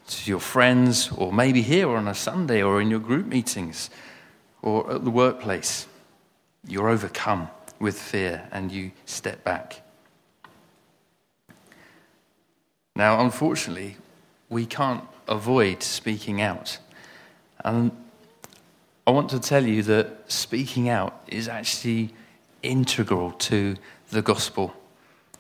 to 0.08 0.30
your 0.30 0.40
friends, 0.40 1.12
or 1.12 1.32
maybe 1.32 1.62
here 1.62 1.90
on 1.90 2.08
a 2.08 2.16
Sunday 2.16 2.62
or 2.62 2.82
in 2.82 2.90
your 2.90 3.00
group 3.00 3.26
meetings 3.26 3.90
or 4.62 4.90
at 4.94 5.04
the 5.04 5.10
workplace, 5.10 5.88
you're 6.68 6.90
overcome 6.90 7.50
with 7.80 8.00
fear 8.00 8.48
and 8.52 8.72
you 8.72 8.92
step 9.06 9.44
back. 9.44 9.82
Now, 12.96 13.22
unfortunately, 13.22 13.98
we 14.50 14.66
can't 14.66 15.04
avoid 15.28 15.84
speaking 15.84 16.42
out. 16.42 16.78
And 17.66 17.92
I 19.06 19.12
want 19.12 19.30
to 19.32 19.40
tell 19.40 19.66
you 19.66 19.84
that 19.84 20.32
speaking 20.32 20.88
out 20.88 21.24
is 21.28 21.50
actually 21.50 22.14
integral 22.62 23.32
to 23.32 23.76
the 24.12 24.22
gospel 24.22 24.74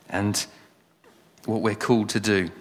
and 0.10 0.46
what 1.46 1.62
we're 1.62 1.76
called 1.76 2.10
to 2.10 2.20
do. 2.20 2.52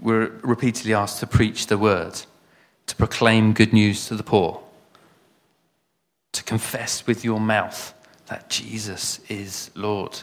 We're 0.00 0.30
repeatedly 0.42 0.94
asked 0.94 1.20
to 1.20 1.28
preach 1.28 1.68
the 1.68 1.78
word, 1.78 2.20
to 2.86 2.96
proclaim 2.96 3.52
good 3.52 3.72
news 3.72 4.08
to 4.08 4.16
the 4.16 4.24
poor, 4.24 4.62
to 6.32 6.42
confess 6.42 7.06
with 7.06 7.24
your 7.24 7.38
mouth 7.38 7.94
that 8.26 8.50
Jesus 8.50 9.20
is 9.28 9.70
Lord. 9.76 10.22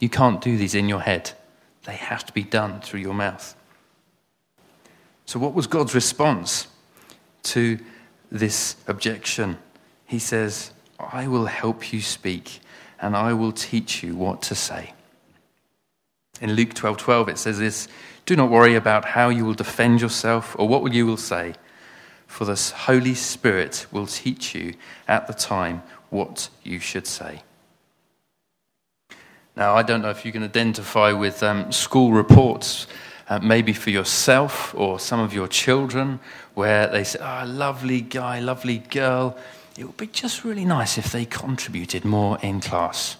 You 0.00 0.08
can't 0.08 0.40
do 0.40 0.56
these 0.56 0.74
in 0.74 0.88
your 0.88 1.00
head, 1.02 1.32
they 1.84 1.94
have 1.94 2.26
to 2.26 2.32
be 2.32 2.42
done 2.42 2.80
through 2.80 3.00
your 3.00 3.14
mouth. 3.14 3.54
So, 5.26 5.38
what 5.38 5.54
was 5.54 5.66
God's 5.66 5.94
response 5.94 6.66
to 7.52 7.78
this 8.30 8.76
objection? 8.86 9.58
He 10.06 10.18
says, 10.18 10.72
I 10.98 11.28
will 11.28 11.46
help 11.46 11.92
you 11.92 12.00
speak 12.00 12.60
and 13.00 13.16
I 13.16 13.32
will 13.32 13.52
teach 13.52 14.02
you 14.02 14.16
what 14.16 14.42
to 14.42 14.54
say. 14.54 14.92
In 16.40 16.52
Luke 16.52 16.74
12 16.74 16.96
12, 16.96 17.28
it 17.28 17.38
says 17.38 17.58
this 17.58 17.88
Do 18.26 18.36
not 18.36 18.50
worry 18.50 18.74
about 18.74 19.04
how 19.04 19.28
you 19.28 19.44
will 19.44 19.54
defend 19.54 20.00
yourself 20.00 20.54
or 20.58 20.68
what 20.68 20.92
you 20.92 21.06
will 21.06 21.16
say, 21.16 21.54
for 22.26 22.44
the 22.44 22.72
Holy 22.76 23.14
Spirit 23.14 23.86
will 23.90 24.06
teach 24.06 24.54
you 24.54 24.74
at 25.06 25.26
the 25.26 25.32
time 25.32 25.82
what 26.10 26.48
you 26.62 26.78
should 26.78 27.06
say. 27.06 27.42
Now, 29.56 29.74
I 29.74 29.82
don't 29.82 30.02
know 30.02 30.10
if 30.10 30.24
you 30.24 30.30
can 30.30 30.44
identify 30.44 31.10
with 31.10 31.42
um, 31.42 31.72
school 31.72 32.12
reports, 32.12 32.86
uh, 33.28 33.38
maybe 33.40 33.72
for 33.72 33.90
yourself 33.90 34.74
or 34.74 34.98
some 34.98 35.20
of 35.20 35.34
your 35.34 35.48
children, 35.48 36.20
where 36.54 36.86
they 36.86 37.04
say, 37.04 37.18
Oh, 37.20 37.44
lovely 37.46 38.00
guy, 38.00 38.40
lovely 38.40 38.78
girl. 38.78 39.36
It 39.76 39.84
would 39.84 39.96
be 39.96 40.08
just 40.08 40.44
really 40.44 40.64
nice 40.64 40.98
if 40.98 41.12
they 41.12 41.24
contributed 41.24 42.04
more 42.04 42.38
in 42.42 42.60
class. 42.60 43.16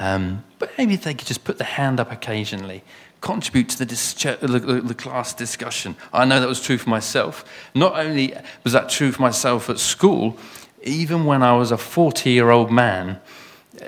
Um, 0.00 0.44
but 0.58 0.70
maybe 0.78 0.94
if 0.94 1.02
they 1.02 1.14
could 1.14 1.26
just 1.26 1.44
put 1.44 1.58
their 1.58 1.66
hand 1.66 2.00
up 2.00 2.10
occasionally, 2.10 2.82
contribute 3.20 3.68
to 3.70 3.78
the, 3.78 3.86
dis- 3.86 4.14
the, 4.14 4.82
the, 4.84 4.94
class 4.94 5.34
discussion. 5.34 5.96
I 6.12 6.24
know 6.24 6.40
that 6.40 6.48
was 6.48 6.60
true 6.60 6.78
for 6.78 6.90
myself. 6.90 7.44
Not 7.74 7.98
only 7.98 8.34
was 8.64 8.72
that 8.72 8.88
true 8.88 9.12
for 9.12 9.22
myself 9.22 9.68
at 9.70 9.78
school, 9.78 10.38
even 10.82 11.24
when 11.24 11.42
I 11.42 11.56
was 11.56 11.72
a 11.72 11.76
40 11.76 12.30
year 12.30 12.50
old 12.50 12.70
man, 12.70 13.20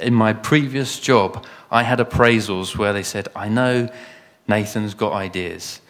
in 0.01 0.15
my 0.15 0.33
previous 0.33 0.99
job, 0.99 1.47
I 1.71 1.83
had 1.83 1.99
appraisals 1.99 2.77
where 2.77 2.93
they 2.93 3.03
said, 3.03 3.29
I 3.35 3.49
know 3.49 3.89
Nathan's 4.49 4.95
got 4.95 5.13
ideas. 5.13 5.81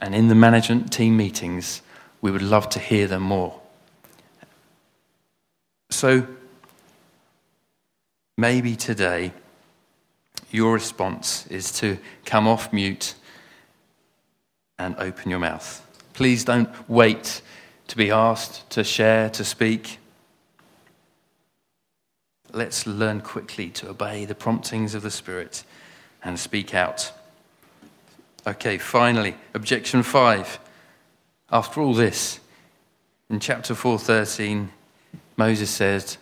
And 0.00 0.14
in 0.14 0.28
the 0.28 0.34
management 0.34 0.92
team 0.92 1.16
meetings, 1.16 1.82
we 2.20 2.30
would 2.30 2.42
love 2.42 2.68
to 2.70 2.78
hear 2.78 3.06
them 3.06 3.22
more. 3.22 3.60
So 5.90 6.26
maybe 8.36 8.76
today, 8.76 9.32
your 10.50 10.74
response 10.74 11.46
is 11.48 11.72
to 11.80 11.98
come 12.24 12.46
off 12.46 12.72
mute 12.72 13.14
and 14.78 14.94
open 14.98 15.30
your 15.30 15.40
mouth. 15.40 15.84
Please 16.12 16.44
don't 16.44 16.68
wait 16.88 17.42
to 17.88 17.96
be 17.96 18.10
asked 18.10 18.68
to 18.70 18.84
share, 18.84 19.30
to 19.30 19.44
speak. 19.44 19.98
Let's 22.52 22.86
learn 22.86 23.20
quickly 23.22 23.70
to 23.70 23.90
obey 23.90 24.24
the 24.24 24.34
promptings 24.34 24.94
of 24.94 25.02
the 25.02 25.10
Spirit 25.10 25.64
and 26.22 26.38
speak 26.38 26.74
out. 26.74 27.12
Okay, 28.48 28.78
finally, 28.78 29.36
objection 29.52 30.02
5. 30.02 30.58
After 31.50 31.82
all 31.82 31.92
this, 31.92 32.40
in 33.28 33.40
chapter 33.40 33.74
4:13, 33.74 34.72
Moses 35.36 35.70
says, 35.70 36.16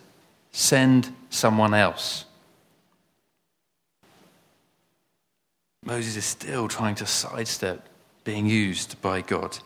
"Send 0.51 1.15
someone 1.29 1.73
else." 1.73 2.25
Moses 5.85 6.17
is 6.17 6.25
still 6.25 6.67
trying 6.67 6.95
to 6.95 7.05
sidestep 7.05 7.87
being 8.25 8.45
used 8.45 9.01
by 9.01 9.21
God 9.21 9.59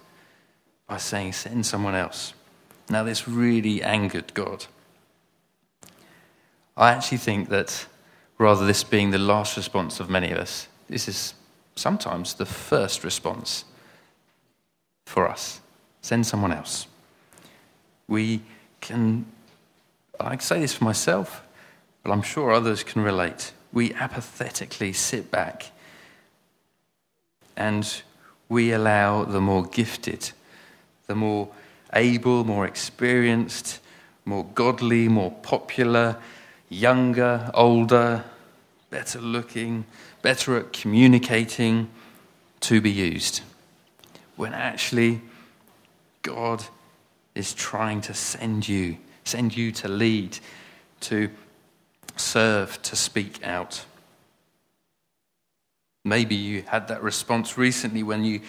by 0.86 0.98
saying, 0.98 1.34
"Send 1.34 1.66
someone 1.66 1.96
else." 1.96 2.36
Now, 2.90 3.04
this 3.04 3.28
really 3.28 3.82
angered 3.82 4.36
God. 4.36 4.68
I 6.78 6.92
actually 6.92 7.18
think 7.18 7.50
that 7.50 7.88
rather 8.38 8.68
this 8.68 8.84
being 8.84 9.10
the 9.10 9.18
last 9.18 9.58
response 9.58 10.00
of 10.00 10.12
many 10.12 10.30
of 10.30 10.38
us, 10.38 10.68
this 10.88 11.08
is 11.08 11.34
sometimes 11.82 12.36
the 12.36 12.46
first 12.46 13.04
response 13.04 13.66
for 15.06 15.28
us. 15.28 15.60
Send 16.02 16.26
someone 16.26 16.54
else. 16.54 16.88
We 18.08 18.42
can, 18.80 19.26
I 20.20 20.38
say 20.38 20.60
this 20.62 20.74
for 20.74 20.84
myself, 20.84 21.44
but 22.04 22.12
I'm 22.12 22.22
sure 22.22 22.52
others 22.52 22.84
can 22.84 23.02
relate. 23.02 23.52
We 23.74 23.94
apathetically 23.94 24.94
sit 24.94 25.32
back 25.32 25.72
and 27.58 28.02
we 28.50 28.72
allow 28.72 29.24
the 29.24 29.42
more 29.42 29.66
gifted, 29.66 30.32
the 31.08 31.16
more 31.16 31.50
able, 31.94 32.44
more 32.44 32.66
experienced, 32.66 33.80
more 34.26 34.46
godly, 34.56 35.08
more 35.08 35.32
popular, 35.32 36.18
younger, 36.70 37.50
older, 37.54 38.24
better 38.90 39.20
looking, 39.20 39.86
better 40.22 40.58
at 40.58 40.74
communicating 40.74 41.90
to 42.62 42.82
be 42.82 42.92
used. 42.92 43.42
When 44.36 44.54
actually, 44.54 45.22
God 46.22 46.64
is 47.36 47.54
trying 47.54 48.02
to 48.02 48.14
send 48.14 48.68
you, 48.68 48.98
send 49.24 49.56
you 49.56 49.72
to 49.72 49.88
lead, 49.88 50.38
to 51.02 51.30
serve, 52.16 52.82
to 52.84 52.96
speak 52.96 53.44
out. 53.44 53.86
Maybe 56.04 56.36
you 56.36 56.64
had 56.64 56.88
that 56.88 57.04
response 57.04 57.58
recently 57.58 58.04
when 58.04 58.24
you 58.24 58.42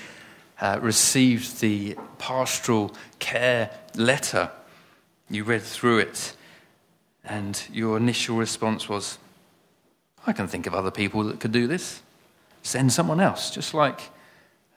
uh, 0.60 0.78
received 0.80 1.60
the 1.60 1.96
pastoral 2.18 2.94
care 3.18 3.70
letter. 3.94 4.50
You 5.28 5.44
read 5.44 5.62
through 5.62 5.98
it, 5.98 6.34
and 7.24 7.62
your 7.72 7.96
initial 7.96 8.36
response 8.36 8.88
was, 8.88 9.18
I 10.26 10.32
can 10.32 10.46
think 10.46 10.66
of 10.66 10.74
other 10.74 10.90
people 10.90 11.24
that 11.24 11.40
could 11.40 11.52
do 11.52 11.66
this. 11.66 12.02
Send 12.62 12.92
someone 12.92 13.20
else, 13.20 13.50
just 13.50 13.74
like 13.74 14.10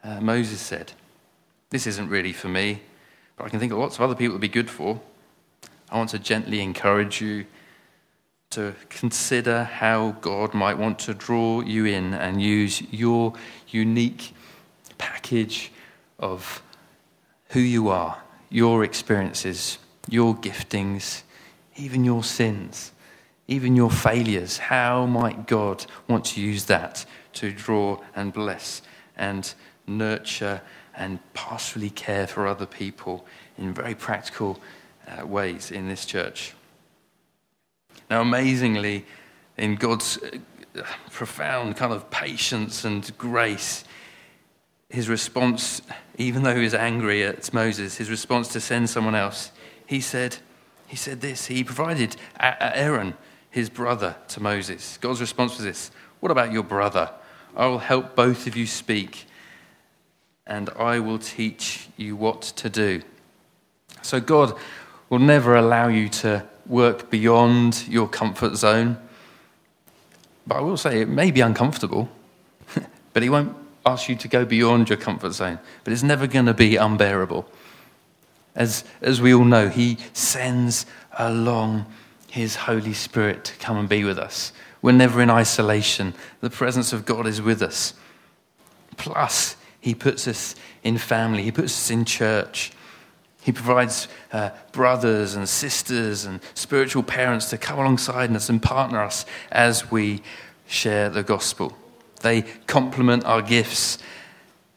uh, 0.04 0.20
Moses 0.20 0.60
said. 0.60 0.94
This 1.70 1.86
isn't 1.88 2.10
really 2.10 2.34
for 2.34 2.48
me, 2.48 2.82
but 3.38 3.46
I 3.46 3.50
can 3.50 3.60
think 3.60 3.72
of 3.72 3.78
lots 3.78 3.96
of 3.96 4.02
other 4.02 4.16
people 4.16 4.34
would 4.34 4.42
be 4.42 4.48
good 4.48 4.70
for. 4.70 5.00
I 5.92 5.98
want 5.98 6.10
to 6.12 6.20
gently 6.20 6.62
encourage 6.62 7.22
you 7.22 7.46
to 8.52 8.74
consider 8.90 9.66
how 9.66 10.12
God 10.22 10.54
might 10.54 10.78
want 10.78 10.98
to 11.00 11.14
draw 11.14 11.62
you 11.62 11.86
in 11.86 12.14
and 12.14 12.42
use 12.42 12.82
your 12.92 13.34
unique 13.68 14.34
package 14.98 15.72
of 16.20 16.64
who 17.50 17.60
you 17.60 17.90
are, 17.90 18.22
your 18.50 18.84
experiences, 18.84 19.78
your 20.10 20.36
giftings, 20.36 21.24
even 21.76 22.04
your 22.04 22.24
sins, 22.24 22.92
even 23.48 23.76
your 23.76 23.92
failures. 23.92 24.58
How 24.58 25.06
might 25.06 25.48
God 25.48 25.86
want 26.08 26.26
to 26.26 26.42
use 26.42 26.66
that 26.66 27.06
to 27.34 27.52
draw 27.52 28.02
and 28.16 28.34
bless 28.34 28.82
and 29.16 29.54
nurture 29.88 30.62
and 30.96 31.20
pastorally 31.34 31.94
care 31.94 32.28
for 32.28 32.48
other 32.48 32.66
people 32.66 33.26
in 33.58 33.74
very 33.74 33.96
practical 33.96 34.60
uh, 35.08 35.26
ways 35.26 35.72
in 35.72 35.88
this 35.88 36.06
church? 36.06 36.54
Now, 38.10 38.22
amazingly, 38.22 39.06
in 39.58 39.76
God's 39.76 40.18
uh, 40.18 40.82
profound 41.12 41.76
kind 41.76 41.94
of 41.94 42.10
patience 42.10 42.86
and 42.86 43.16
grace, 43.18 43.84
his 44.90 45.10
response, 45.10 45.82
even 46.18 46.44
though 46.44 46.56
he 46.56 46.64
was 46.64 46.74
angry 46.74 47.24
at 47.24 47.54
Moses, 47.54 47.98
his 47.98 48.10
response 48.10 48.50
to 48.50 48.60
send 48.60 48.90
someone 48.90 49.16
else, 49.16 49.52
he 49.86 50.00
said, 50.00 50.38
he 50.88 50.96
said 50.96 51.22
this. 51.22 51.48
He 51.48 51.64
provided 51.64 52.16
Aaron, 52.40 53.16
his 53.56 53.70
brother, 53.70 54.18
to 54.28 54.42
Moses. 54.42 54.98
God's 54.98 55.22
response 55.22 55.56
was 55.56 55.64
this 55.64 55.90
What 56.20 56.30
about 56.30 56.52
your 56.52 56.62
brother? 56.62 57.10
I 57.56 57.68
will 57.68 57.80
help 57.80 58.14
both 58.14 58.48
of 58.48 58.58
you 58.58 58.68
speak, 58.68 59.28
and 60.46 60.70
I 60.72 61.00
will 61.00 61.20
teach 61.20 61.88
you 61.96 62.18
what 62.18 62.42
to 62.42 62.70
do. 62.70 63.02
So, 64.02 64.20
God 64.20 64.58
will 65.10 65.20
never 65.20 65.56
allow 65.56 65.88
you 65.88 66.10
to 66.10 66.46
work 66.66 67.10
beyond 67.10 67.88
your 67.88 68.10
comfort 68.10 68.58
zone. 68.58 68.98
But 70.46 70.58
I 70.58 70.60
will 70.60 70.76
say 70.76 71.00
it 71.00 71.08
may 71.08 71.32
be 71.32 71.40
uncomfortable, 71.40 72.10
but 73.14 73.24
He 73.24 73.30
won't 73.30 73.56
ask 73.86 74.10
you 74.10 74.18
to 74.18 74.28
go 74.28 74.44
beyond 74.44 74.90
your 74.90 74.98
comfort 74.98 75.32
zone. 75.32 75.60
But 75.86 75.94
it's 75.94 76.04
never 76.04 76.28
going 76.28 76.48
to 76.48 76.54
be 76.54 76.76
unbearable. 76.76 77.50
As, 78.54 78.84
as 79.02 79.22
we 79.22 79.34
all 79.34 79.46
know, 79.46 79.70
He 79.70 79.98
sends 80.12 80.86
along 81.18 81.86
His 82.36 82.58
Holy 82.58 82.92
Spirit 82.92 83.46
to 83.46 83.56
come 83.56 83.78
and 83.78 83.88
be 83.88 84.04
with 84.04 84.20
us. 84.20 84.52
We're 84.82 84.92
never 84.92 85.22
in 85.22 85.30
isolation, 85.30 86.14
the 86.42 86.50
presence 86.50 86.92
of 86.92 87.06
God 87.06 87.28
is 87.28 87.42
with 87.42 87.62
us. 87.62 87.94
Plus, 88.98 89.56
He 89.80 89.96
puts 89.96 90.28
us 90.28 90.54
in 90.84 90.98
family, 90.98 91.44
He 91.44 91.54
puts 91.54 91.72
us 91.72 91.90
in 91.90 92.04
church. 92.04 92.74
He 93.42 93.54
provides 93.54 94.10
uh, 94.34 94.50
brothers 94.74 95.36
and 95.36 95.48
sisters 95.48 96.26
and 96.26 96.42
spiritual 96.56 97.04
parents 97.04 97.50
to 97.52 97.58
come 97.58 97.80
alongside 97.80 98.36
us 98.36 98.50
and 98.50 98.62
partner 98.62 99.02
us 99.02 99.26
as 99.50 99.90
we 99.90 100.22
share 100.68 101.10
the 101.10 101.24
gospel. 101.24 101.78
They 102.20 102.42
complement 102.68 103.24
our 103.24 103.42
gifts 103.42 103.98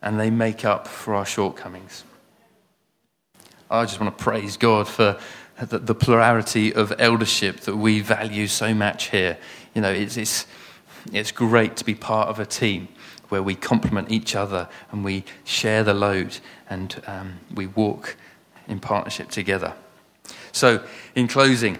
and 0.00 0.20
they 0.20 0.30
make 0.30 0.64
up 0.64 0.86
for 0.86 1.12
our 1.16 1.26
shortcomings. 1.26 2.04
I 3.68 3.84
just 3.84 4.00
want 4.00 4.16
to 4.16 4.24
praise 4.24 4.56
God 4.56 4.86
for 4.86 5.18
the, 5.60 5.78
the 5.78 5.94
plurality 5.94 6.72
of 6.72 6.92
eldership 6.98 7.60
that 7.60 7.76
we 7.76 8.00
value 8.00 8.46
so 8.46 8.74
much 8.74 9.10
here. 9.10 9.38
You 9.74 9.82
know, 9.82 9.90
it's, 9.90 10.16
it's, 10.16 10.46
it's 11.12 11.32
great 11.32 11.76
to 11.76 11.84
be 11.84 11.94
part 11.94 12.28
of 12.28 12.38
a 12.38 12.46
team 12.46 12.88
where 13.28 13.42
we 13.42 13.54
complement 13.54 14.10
each 14.10 14.34
other 14.34 14.68
and 14.90 15.04
we 15.04 15.24
share 15.44 15.84
the 15.84 15.94
load 15.94 16.38
and 16.70 17.02
um, 17.06 17.40
we 17.54 17.66
walk 17.66 18.16
in 18.66 18.80
partnership 18.80 19.30
together. 19.30 19.74
So, 20.52 20.84
in 21.14 21.28
closing, 21.28 21.78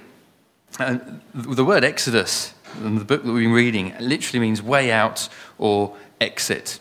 uh, 0.78 0.98
the 1.34 1.64
word 1.64 1.84
Exodus, 1.84 2.54
in 2.82 2.98
the 2.98 3.04
book 3.04 3.22
that 3.24 3.32
we've 3.32 3.44
been 3.44 3.52
reading, 3.52 3.94
literally 3.98 4.40
means 4.40 4.62
way 4.62 4.90
out 4.90 5.28
or 5.58 5.96
exit. 6.20 6.80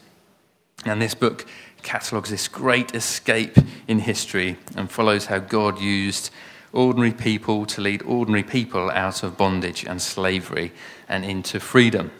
And 0.85 1.01
this 1.01 1.13
book 1.13 1.45
catalogues 1.83 2.29
this 2.29 2.47
great 2.47 2.93
escape 2.93 3.57
in 3.87 3.99
history 3.99 4.57
and 4.75 4.91
follows 4.91 5.25
how 5.25 5.39
God 5.39 5.79
used 5.79 6.31
ordinary 6.77 7.11
people 7.11 7.65
to 7.65 7.81
lead 7.81 8.01
ordinary 8.03 8.43
people 8.43 8.89
out 8.91 9.23
of 9.23 9.37
bondage 9.37 9.83
and 9.83 10.01
slavery 10.01 10.71
and 11.09 11.25
into 11.25 11.59
freedom. 11.59 12.11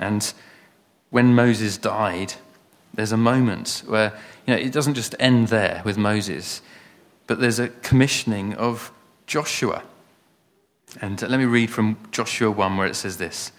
And 0.00 0.32
when 1.10 1.34
Moses 1.34 1.76
died, 1.76 2.34
there's 2.94 3.12
a 3.12 3.16
moment 3.16 3.82
where 3.86 4.18
you 4.46 4.54
know, 4.54 4.60
it 4.60 4.72
doesn't 4.72 4.94
just 4.94 5.14
end 5.20 5.48
there 5.48 5.82
with 5.84 5.98
Moses 5.98 6.62
but 7.28 7.38
there's 7.38 7.60
a 7.60 7.68
commissioning 7.68 8.54
of 8.54 8.90
Joshua. 9.28 9.84
And 11.00 11.20
let 11.22 11.38
me 11.38 11.44
read 11.44 11.70
from 11.70 11.98
Joshua 12.10 12.50
1 12.50 12.76
where 12.76 12.88
it 12.88 12.96
says 12.96 13.18
this 13.18 13.52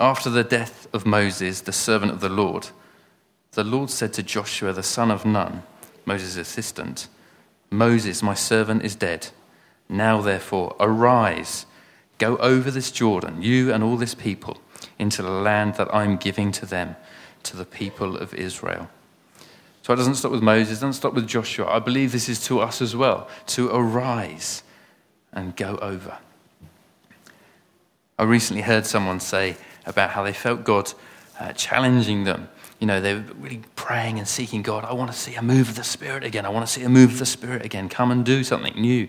After 0.00 0.28
the 0.28 0.42
death 0.42 0.88
of 0.92 1.06
Moses, 1.06 1.60
the 1.60 1.72
servant 1.72 2.10
of 2.10 2.20
the 2.20 2.30
Lord, 2.30 2.70
the 3.52 3.62
Lord 3.62 3.90
said 3.90 4.12
to 4.14 4.22
Joshua, 4.22 4.72
the 4.72 4.82
son 4.82 5.10
of 5.10 5.24
Nun, 5.24 5.62
Moses' 6.06 6.36
assistant, 6.36 7.08
Moses, 7.70 8.22
my 8.22 8.34
servant, 8.34 8.84
is 8.84 8.94
dead. 8.94 9.28
Now, 9.88 10.20
therefore, 10.20 10.76
arise, 10.80 11.66
go 12.18 12.36
over 12.38 12.70
this 12.70 12.90
Jordan, 12.90 13.42
you 13.42 13.72
and 13.72 13.82
all 13.82 13.96
this 13.96 14.14
people, 14.14 14.58
into 14.98 15.22
the 15.22 15.30
land 15.30 15.74
that 15.74 15.92
I'm 15.94 16.16
giving 16.16 16.52
to 16.52 16.66
them, 16.66 16.96
to 17.44 17.56
the 17.56 17.64
people 17.64 18.16
of 18.16 18.34
Israel. 18.34 18.88
So 19.82 19.94
it 19.94 19.96
doesn't 19.96 20.16
stop 20.16 20.32
with 20.32 20.42
Moses, 20.42 20.72
it 20.72 20.74
doesn't 20.74 20.92
stop 20.92 21.14
with 21.14 21.26
Joshua. 21.26 21.66
I 21.66 21.78
believe 21.78 22.12
this 22.12 22.28
is 22.28 22.44
to 22.46 22.60
us 22.60 22.82
as 22.82 22.94
well 22.94 23.28
to 23.46 23.70
arise 23.70 24.62
and 25.32 25.56
go 25.56 25.78
over. 25.80 26.18
I 28.18 28.24
recently 28.24 28.62
heard 28.62 28.84
someone 28.84 29.20
say 29.20 29.56
about 29.86 30.10
how 30.10 30.22
they 30.24 30.32
felt 30.32 30.64
God 30.64 30.92
uh, 31.40 31.52
challenging 31.52 32.24
them. 32.24 32.48
You 32.78 32.86
know, 32.86 33.00
they're 33.00 33.24
really 33.38 33.62
praying 33.74 34.18
and 34.18 34.28
seeking 34.28 34.62
God. 34.62 34.84
I 34.84 34.92
want 34.92 35.10
to 35.10 35.16
see 35.16 35.34
a 35.34 35.42
move 35.42 35.70
of 35.70 35.74
the 35.74 35.84
Spirit 35.84 36.22
again. 36.22 36.46
I 36.46 36.48
want 36.48 36.66
to 36.66 36.72
see 36.72 36.82
a 36.82 36.88
move 36.88 37.12
of 37.12 37.18
the 37.18 37.26
Spirit 37.26 37.64
again. 37.64 37.88
Come 37.88 38.10
and 38.10 38.24
do 38.24 38.44
something 38.44 38.74
new. 38.80 39.08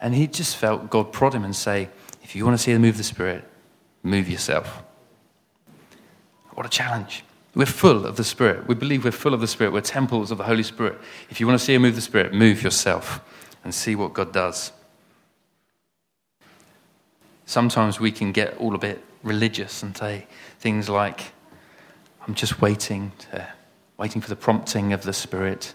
And 0.00 0.14
he 0.14 0.26
just 0.26 0.56
felt 0.56 0.88
God 0.88 1.12
prod 1.12 1.34
him 1.34 1.44
and 1.44 1.54
say, 1.54 1.90
If 2.22 2.34
you 2.34 2.44
want 2.44 2.56
to 2.56 2.62
see 2.62 2.72
the 2.72 2.78
move 2.78 2.94
of 2.94 2.98
the 2.98 3.04
Spirit, 3.04 3.44
move 4.02 4.28
yourself. 4.28 4.82
What 6.54 6.64
a 6.64 6.70
challenge. 6.70 7.24
We're 7.54 7.66
full 7.66 8.06
of 8.06 8.16
the 8.16 8.24
Spirit. 8.24 8.66
We 8.66 8.74
believe 8.74 9.04
we're 9.04 9.10
full 9.10 9.34
of 9.34 9.40
the 9.40 9.46
Spirit. 9.46 9.72
We're 9.72 9.80
temples 9.80 10.30
of 10.30 10.38
the 10.38 10.44
Holy 10.44 10.62
Spirit. 10.62 10.98
If 11.28 11.40
you 11.40 11.46
want 11.46 11.58
to 11.58 11.64
see 11.64 11.74
a 11.74 11.80
move 11.80 11.90
of 11.90 11.96
the 11.96 12.02
Spirit, 12.02 12.32
move 12.32 12.62
yourself 12.62 13.20
and 13.64 13.74
see 13.74 13.94
what 13.96 14.12
God 14.14 14.32
does. 14.32 14.72
Sometimes 17.46 17.98
we 17.98 18.12
can 18.12 18.32
get 18.32 18.56
all 18.58 18.74
a 18.74 18.78
bit 18.78 19.04
religious 19.22 19.82
and 19.82 19.96
say 19.96 20.26
things 20.60 20.88
like, 20.88 21.32
I'm 22.28 22.34
just 22.34 22.60
waiting, 22.60 23.10
to, 23.30 23.48
waiting 23.96 24.20
for 24.20 24.28
the 24.28 24.36
prompting 24.36 24.92
of 24.92 25.02
the 25.02 25.14
Spirit, 25.14 25.72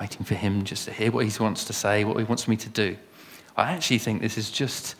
waiting 0.00 0.24
for 0.24 0.36
Him 0.36 0.62
just 0.62 0.84
to 0.84 0.92
hear 0.92 1.10
what 1.10 1.26
He 1.26 1.42
wants 1.42 1.64
to 1.64 1.72
say, 1.72 2.04
what 2.04 2.16
He 2.16 2.22
wants 2.22 2.46
me 2.46 2.56
to 2.58 2.68
do. 2.68 2.96
I 3.56 3.72
actually 3.72 3.98
think 3.98 4.22
this 4.22 4.38
is 4.38 4.52
just 4.52 4.94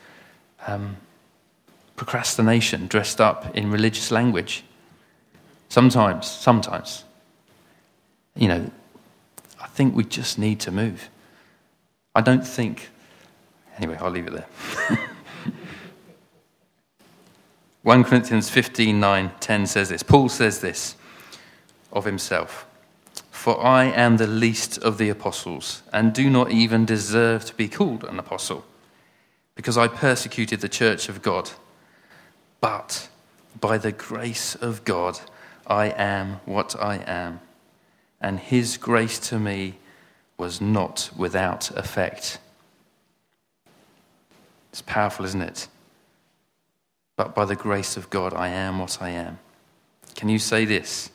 um, 0.67 0.97
procrastination 1.95 2.89
dressed 2.89 3.21
up 3.21 3.57
in 3.57 3.71
religious 3.71 4.11
language. 4.11 4.65
Sometimes, 5.69 6.29
sometimes, 6.29 7.05
you 8.35 8.49
know, 8.49 8.69
I 9.61 9.69
think 9.69 9.95
we 9.95 10.03
just 10.03 10.41
need 10.41 10.59
to 10.61 10.73
move. 10.73 11.09
I 12.17 12.21
don't 12.21 12.45
think. 12.45 12.89
Anyway, 13.77 13.97
I'll 14.01 14.11
leave 14.11 14.27
it 14.27 14.33
there. 14.33 14.99
1 17.83 18.05
Corinthians 18.05 18.51
15 18.51 19.01
9 19.01 19.33
10 19.41 19.67
says 19.67 19.89
this. 19.89 20.03
Paul 20.03 20.29
says 20.29 20.61
this 20.61 20.97
of 21.93 22.05
himself 22.05 22.67
For 23.31 23.63
I 23.65 23.85
am 23.85 24.19
the 24.19 24.27
least 24.27 24.77
of 24.79 24.99
the 24.99 25.09
apostles, 25.09 25.83
and 25.93 26.13
do 26.13 26.29
not 26.29 26.51
even 26.51 26.85
deserve 26.85 27.45
to 27.47 27.55
be 27.55 27.69
called 27.69 28.05
an 28.05 28.19
apostle, 28.19 28.67
because 29.55 29.79
I 29.79 29.89
persecuted 29.89 30.61
the 30.61 30.69
church 30.69 31.09
of 31.09 31.23
God. 31.23 31.51
But 32.61 33.09
by 33.59 33.79
the 33.79 33.93
grace 33.93 34.55
of 34.55 34.85
God, 34.85 35.19
I 35.67 35.87
am 35.87 36.41
what 36.45 36.77
I 36.79 36.97
am, 37.07 37.41
and 38.21 38.39
his 38.39 38.77
grace 38.77 39.19
to 39.31 39.39
me 39.39 39.77
was 40.37 40.61
not 40.61 41.11
without 41.17 41.71
effect. 41.71 42.39
It's 44.71 44.83
powerful, 44.83 45.25
isn't 45.25 45.43
it? 45.43 45.67
But 47.21 47.35
by 47.35 47.45
the 47.45 47.55
grace 47.55 47.99
of 47.99 48.09
God, 48.09 48.33
I 48.33 48.49
am 48.49 48.79
what 48.79 49.03
I 49.03 49.11
am. 49.11 49.41
Can 50.15 50.31
you 50.31 50.39
say 50.39 50.65
this? 50.65 51.11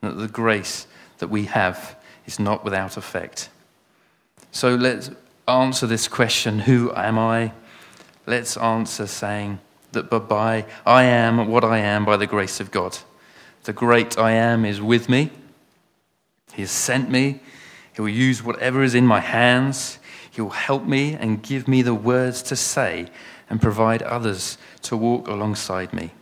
That 0.00 0.18
the 0.18 0.26
grace 0.26 0.88
that 1.18 1.28
we 1.28 1.44
have 1.44 1.96
is 2.26 2.40
not 2.40 2.64
without 2.64 2.96
effect. 2.96 3.48
So 4.50 4.74
let's 4.74 5.12
answer 5.46 5.86
this 5.86 6.08
question 6.08 6.58
Who 6.58 6.92
am 6.96 7.16
I? 7.16 7.52
Let's 8.26 8.56
answer 8.56 9.06
saying 9.06 9.60
that 9.92 10.10
by 10.10 10.66
I 10.84 11.04
am 11.04 11.46
what 11.46 11.62
I 11.62 11.78
am 11.78 12.04
by 12.04 12.16
the 12.16 12.26
grace 12.26 12.58
of 12.58 12.72
God. 12.72 12.98
The 13.62 13.72
great 13.72 14.18
I 14.18 14.32
am 14.32 14.64
is 14.64 14.82
with 14.82 15.08
me. 15.08 15.30
He 16.54 16.62
has 16.62 16.72
sent 16.72 17.08
me. 17.08 17.38
He 18.00 18.02
will 18.02 18.08
use 18.08 18.42
whatever 18.42 18.82
is 18.82 18.94
in 18.94 19.06
my 19.06 19.20
hands. 19.20 19.98
He 20.30 20.40
will 20.40 20.48
help 20.48 20.86
me 20.86 21.12
and 21.12 21.42
give 21.42 21.68
me 21.68 21.82
the 21.82 21.92
words 21.92 22.40
to 22.44 22.56
say 22.56 23.10
and 23.50 23.60
provide 23.60 24.00
others 24.00 24.56
to 24.84 24.96
walk 24.96 25.28
alongside 25.28 25.92
me. 25.92 26.12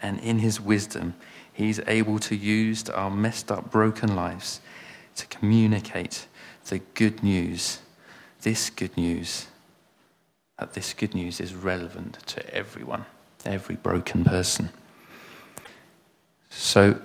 And 0.00 0.20
in 0.20 0.38
his 0.38 0.60
wisdom, 0.60 1.14
he's 1.52 1.80
able 1.88 2.20
to 2.20 2.36
use 2.36 2.88
our 2.90 3.10
messed 3.10 3.50
up, 3.50 3.72
broken 3.72 4.14
lives 4.14 4.60
to 5.16 5.26
communicate 5.26 6.28
the 6.66 6.78
good 6.78 7.24
news, 7.24 7.80
this 8.42 8.70
good 8.70 8.96
news, 8.96 9.48
that 10.60 10.74
this 10.74 10.94
good 10.94 11.12
news 11.12 11.40
is 11.40 11.56
relevant 11.56 12.20
to 12.26 12.54
everyone, 12.54 13.04
every 13.44 13.74
broken 13.74 14.22
person. 14.22 14.70
So 16.50 17.00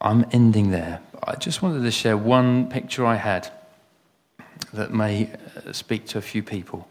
I'm 0.00 0.24
ending 0.32 0.70
there. 0.70 1.00
I 1.22 1.36
just 1.36 1.60
wanted 1.60 1.82
to 1.82 1.90
share 1.90 2.16
one 2.16 2.70
picture 2.70 3.04
I 3.04 3.16
had 3.16 3.50
that 4.72 4.92
may 4.92 5.30
uh, 5.66 5.72
speak 5.72 6.06
to 6.06 6.18
a 6.18 6.22
few 6.22 6.42
people. 6.42 6.88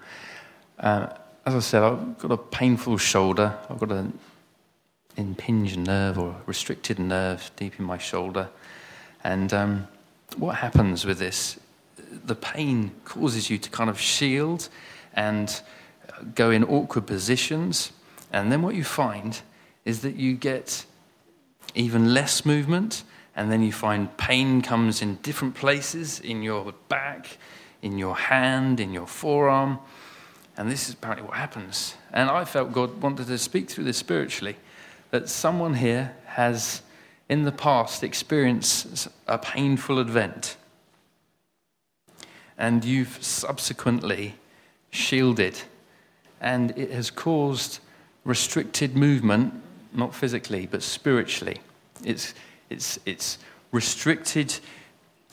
Uh, 0.77 1.07
as 1.45 1.55
I 1.55 1.59
said, 1.59 1.81
I've 1.81 2.19
got 2.19 2.31
a 2.31 2.37
painful 2.37 2.97
shoulder. 2.97 3.57
I've 3.69 3.79
got 3.79 3.91
an 3.91 4.17
impinged 5.17 5.77
nerve 5.77 6.19
or 6.19 6.35
restricted 6.45 6.99
nerve 6.99 7.49
deep 7.55 7.79
in 7.79 7.85
my 7.85 7.97
shoulder. 7.97 8.49
And 9.23 9.51
um, 9.53 9.87
what 10.37 10.57
happens 10.57 11.05
with 11.05 11.17
this? 11.17 11.59
The 12.25 12.35
pain 12.35 12.91
causes 13.05 13.49
you 13.49 13.57
to 13.57 13.69
kind 13.71 13.89
of 13.89 13.99
shield 13.99 14.69
and 15.13 15.61
go 16.35 16.51
in 16.51 16.63
awkward 16.63 17.07
positions. 17.07 17.91
And 18.31 18.51
then 18.51 18.61
what 18.61 18.75
you 18.75 18.83
find 18.83 19.41
is 19.83 20.01
that 20.01 20.15
you 20.15 20.35
get 20.35 20.85
even 21.75 22.13
less 22.13 22.45
movement. 22.45 23.03
And 23.35 23.51
then 23.51 23.63
you 23.63 23.71
find 23.71 24.15
pain 24.17 24.61
comes 24.61 25.01
in 25.01 25.15
different 25.17 25.55
places 25.55 26.19
in 26.19 26.43
your 26.43 26.73
back, 26.89 27.37
in 27.81 27.97
your 27.97 28.15
hand, 28.15 28.79
in 28.79 28.91
your 28.91 29.07
forearm. 29.07 29.79
And 30.57 30.69
this 30.69 30.89
is 30.89 30.95
apparently 30.95 31.25
what 31.25 31.37
happens. 31.37 31.95
And 32.11 32.29
I 32.29 32.43
felt 32.43 32.73
God 32.73 33.01
wanted 33.01 33.27
to 33.27 33.37
speak 33.37 33.69
through 33.69 33.85
this 33.85 33.97
spiritually 33.97 34.57
that 35.11 35.29
someone 35.29 35.75
here 35.75 36.15
has, 36.25 36.81
in 37.29 37.43
the 37.43 37.51
past, 37.51 38.03
experienced 38.03 39.07
a 39.27 39.37
painful 39.37 39.99
event. 39.99 40.57
And 42.57 42.83
you've 42.83 43.23
subsequently 43.23 44.35
shielded. 44.91 45.61
And 46.41 46.77
it 46.77 46.91
has 46.91 47.09
caused 47.09 47.79
restricted 48.25 48.97
movement, 48.97 49.53
not 49.93 50.13
physically, 50.13 50.67
but 50.67 50.83
spiritually. 50.83 51.57
It's, 52.03 52.33
it's, 52.69 52.99
it's 53.05 53.37
restricted 53.71 54.59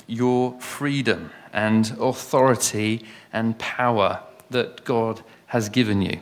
your 0.06 0.58
freedom 0.60 1.30
and 1.52 1.96
authority 2.00 3.04
and 3.32 3.58
power 3.58 4.22
that 4.50 4.84
God 4.84 5.22
has 5.46 5.68
given 5.68 6.02
you 6.02 6.20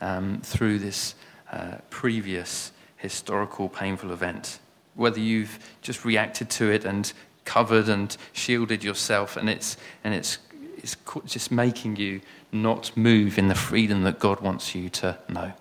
um, 0.00 0.40
through 0.42 0.78
this 0.78 1.14
uh, 1.52 1.76
previous 1.90 2.72
historical 2.96 3.68
painful 3.68 4.12
event. 4.12 4.58
Whether 4.94 5.20
you've 5.20 5.58
just 5.82 6.04
reacted 6.04 6.48
to 6.50 6.70
it 6.70 6.84
and 6.84 7.12
covered 7.44 7.88
and 7.88 8.16
shielded 8.32 8.82
yourself, 8.82 9.36
and 9.36 9.48
it's, 9.48 9.76
and 10.02 10.14
it's, 10.14 10.38
it's 10.78 10.96
just 11.26 11.50
making 11.50 11.96
you 11.96 12.20
not 12.50 12.96
move 12.96 13.38
in 13.38 13.48
the 13.48 13.54
freedom 13.54 14.02
that 14.04 14.18
God 14.18 14.40
wants 14.40 14.74
you 14.74 14.88
to 14.90 15.18
know. 15.28 15.52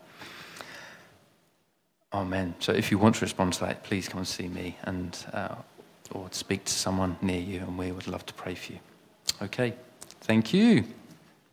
Amen. 2.16 2.56
So 2.60 2.72
if 2.72 2.92
you 2.92 2.98
want 2.98 3.16
to 3.16 3.22
respond 3.26 3.54
to 3.54 3.60
that, 3.66 3.84
please 3.84 4.08
come 4.08 4.20
and 4.20 4.28
see 4.28 4.48
me 4.48 4.78
and 4.84 5.18
uh, 5.34 5.56
or 6.12 6.30
speak 6.32 6.64
to 6.64 6.72
someone 6.72 7.18
near 7.22 7.42
you, 7.42 7.60
and 7.60 7.78
we 7.78 7.92
would 7.92 8.08
love 8.08 8.26
to 8.28 8.34
pray 8.34 8.56
for 8.56 8.72
you. 8.72 8.80
Okay. 9.42 9.74
Thank 10.22 10.54
you. 10.54 10.86